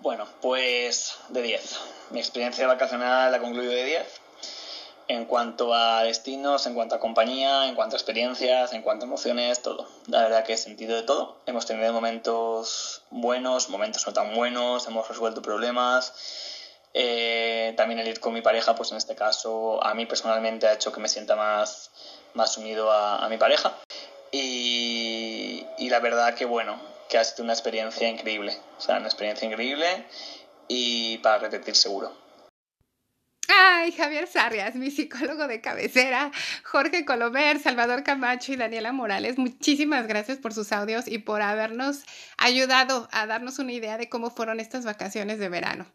Bueno, 0.00 0.26
pues 0.42 1.16
de 1.28 1.42
10. 1.42 1.80
Mi 2.10 2.18
experiencia 2.18 2.66
vacacional 2.66 3.32
la 3.32 3.40
concluyo 3.40 3.70
de 3.70 3.84
10 3.84 4.23
en 5.08 5.26
cuanto 5.26 5.74
a 5.74 6.02
destinos, 6.02 6.66
en 6.66 6.74
cuanto 6.74 6.94
a 6.94 7.00
compañía, 7.00 7.68
en 7.68 7.74
cuanto 7.74 7.96
a 7.96 7.98
experiencias, 7.98 8.72
en 8.72 8.82
cuanto 8.82 9.04
a 9.04 9.08
emociones, 9.08 9.62
todo. 9.62 9.86
La 10.06 10.22
verdad 10.22 10.44
que 10.44 10.54
he 10.54 10.56
sentido 10.56 10.96
de 10.96 11.02
todo. 11.02 11.36
Hemos 11.46 11.66
tenido 11.66 11.92
momentos 11.92 13.02
buenos, 13.10 13.68
momentos 13.68 14.06
no 14.06 14.12
tan 14.12 14.34
buenos, 14.34 14.86
hemos 14.86 15.08
resuelto 15.08 15.42
problemas. 15.42 16.12
Eh, 16.94 17.74
también 17.76 17.98
el 17.98 18.08
ir 18.08 18.20
con 18.20 18.32
mi 18.32 18.40
pareja, 18.40 18.74
pues 18.74 18.92
en 18.92 18.98
este 18.98 19.14
caso 19.14 19.84
a 19.84 19.94
mí 19.94 20.06
personalmente 20.06 20.66
ha 20.66 20.74
hecho 20.74 20.92
que 20.92 21.00
me 21.00 21.08
sienta 21.08 21.34
más, 21.36 21.90
más 22.34 22.56
unido 22.56 22.90
a, 22.90 23.28
mi 23.28 23.36
pareja. 23.36 23.74
Y, 24.30 25.66
y 25.78 25.90
la 25.90 26.00
verdad 26.00 26.34
que 26.34 26.44
bueno, 26.44 26.78
que 27.08 27.18
ha 27.18 27.24
sido 27.24 27.44
una 27.44 27.52
experiencia 27.52 28.08
increíble. 28.08 28.58
O 28.78 28.80
sea, 28.80 28.96
una 28.96 29.06
experiencia 29.06 29.46
increíble 29.46 30.06
y 30.68 31.18
para 31.18 31.38
repetir 31.38 31.76
seguro. 31.76 32.23
Ay, 33.48 33.92
Javier 33.92 34.26
Sarrias, 34.26 34.74
mi 34.74 34.90
psicólogo 34.90 35.46
de 35.46 35.60
cabecera, 35.60 36.30
Jorge 36.62 37.04
Colomer, 37.04 37.58
Salvador 37.58 38.02
Camacho 38.02 38.52
y 38.52 38.56
Daniela 38.56 38.92
Morales, 38.92 39.36
muchísimas 39.36 40.06
gracias 40.06 40.38
por 40.38 40.54
sus 40.54 40.72
audios 40.72 41.06
y 41.06 41.18
por 41.18 41.42
habernos 41.42 42.04
ayudado 42.38 43.08
a 43.12 43.26
darnos 43.26 43.58
una 43.58 43.72
idea 43.72 43.98
de 43.98 44.08
cómo 44.08 44.30
fueron 44.30 44.60
estas 44.60 44.84
vacaciones 44.86 45.38
de 45.38 45.50
verano, 45.50 45.86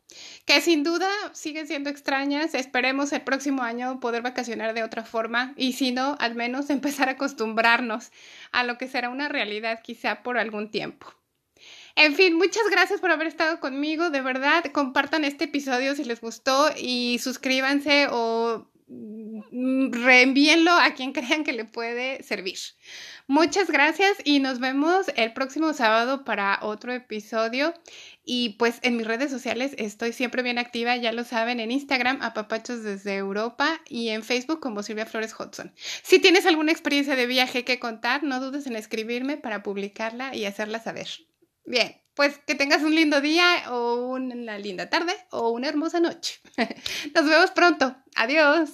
que 0.45 0.61
sin 0.61 0.83
duda 0.83 1.09
siguen 1.33 1.65
siendo 1.67 1.89
extrañas. 1.89 2.53
Esperemos 2.53 3.11
el 3.13 3.21
próximo 3.21 3.63
año 3.63 3.99
poder 3.99 4.21
vacacionar 4.21 4.73
de 4.75 4.83
otra 4.83 5.03
forma 5.03 5.53
y 5.55 5.73
si 5.73 5.91
no, 5.91 6.17
al 6.19 6.35
menos 6.35 6.69
empezar 6.69 7.09
a 7.09 7.13
acostumbrarnos 7.13 8.11
a 8.51 8.63
lo 8.63 8.77
que 8.77 8.87
será 8.87 9.09
una 9.09 9.27
realidad 9.27 9.81
quizá 9.81 10.21
por 10.21 10.37
algún 10.37 10.69
tiempo. 10.69 11.18
En 12.01 12.15
fin, 12.15 12.37
muchas 12.37 12.63
gracias 12.71 13.01
por 13.01 13.11
haber 13.11 13.27
estado 13.27 13.59
conmigo. 13.59 14.09
De 14.09 14.21
verdad, 14.21 14.63
compartan 14.71 15.25
este 15.25 15.43
episodio 15.43 15.95
si 15.95 16.05
les 16.05 16.21
gustó 16.21 16.69
y 16.77 17.19
suscríbanse 17.19 18.07
o 18.09 18.69
mm, 18.87 19.91
reenvíenlo 19.91 20.71
a 20.71 20.91
quien 20.93 21.11
crean 21.13 21.43
que 21.43 21.51
le 21.51 21.65
puede 21.65 22.23
servir. 22.23 22.57
Muchas 23.27 23.69
gracias 23.69 24.15
y 24.23 24.39
nos 24.39 24.61
vemos 24.61 25.07
el 25.17 25.33
próximo 25.33 25.73
sábado 25.73 26.23
para 26.23 26.59
otro 26.61 26.93
episodio. 26.93 27.73
Y 28.23 28.51
pues 28.51 28.79
en 28.81 28.95
mis 28.95 29.05
redes 29.05 29.29
sociales 29.29 29.75
estoy 29.77 30.13
siempre 30.13 30.41
bien 30.41 30.57
activa, 30.57 30.95
ya 30.95 31.11
lo 31.11 31.25
saben, 31.25 31.59
en 31.59 31.69
Instagram 31.69 32.21
a 32.21 32.33
Papachos 32.33 32.81
desde 32.81 33.17
Europa 33.17 33.81
y 33.89 34.07
en 34.07 34.23
Facebook 34.23 34.61
como 34.61 34.83
Silvia 34.83 35.05
Flores 35.05 35.35
Hudson. 35.37 35.73
Si 36.01 36.19
tienes 36.19 36.45
alguna 36.45 36.71
experiencia 36.71 37.17
de 37.17 37.25
viaje 37.25 37.65
que 37.65 37.77
contar, 37.77 38.23
no 38.23 38.39
dudes 38.39 38.67
en 38.67 38.77
escribirme 38.77 39.35
para 39.35 39.63
publicarla 39.63 40.33
y 40.33 40.45
hacerla 40.45 40.79
saber. 40.79 41.28
Bien, 41.69 42.01
pues 42.15 42.39
que 42.47 42.55
tengas 42.55 42.81
un 42.81 42.95
lindo 42.95 43.21
día 43.21 43.45
o 43.71 44.13
una 44.13 44.57
linda 44.57 44.89
tarde 44.89 45.13
o 45.29 45.49
una 45.51 45.67
hermosa 45.67 45.99
noche. 45.99 46.39
Nos 47.13 47.25
vemos 47.25 47.51
pronto. 47.51 47.95
Adiós. 48.15 48.71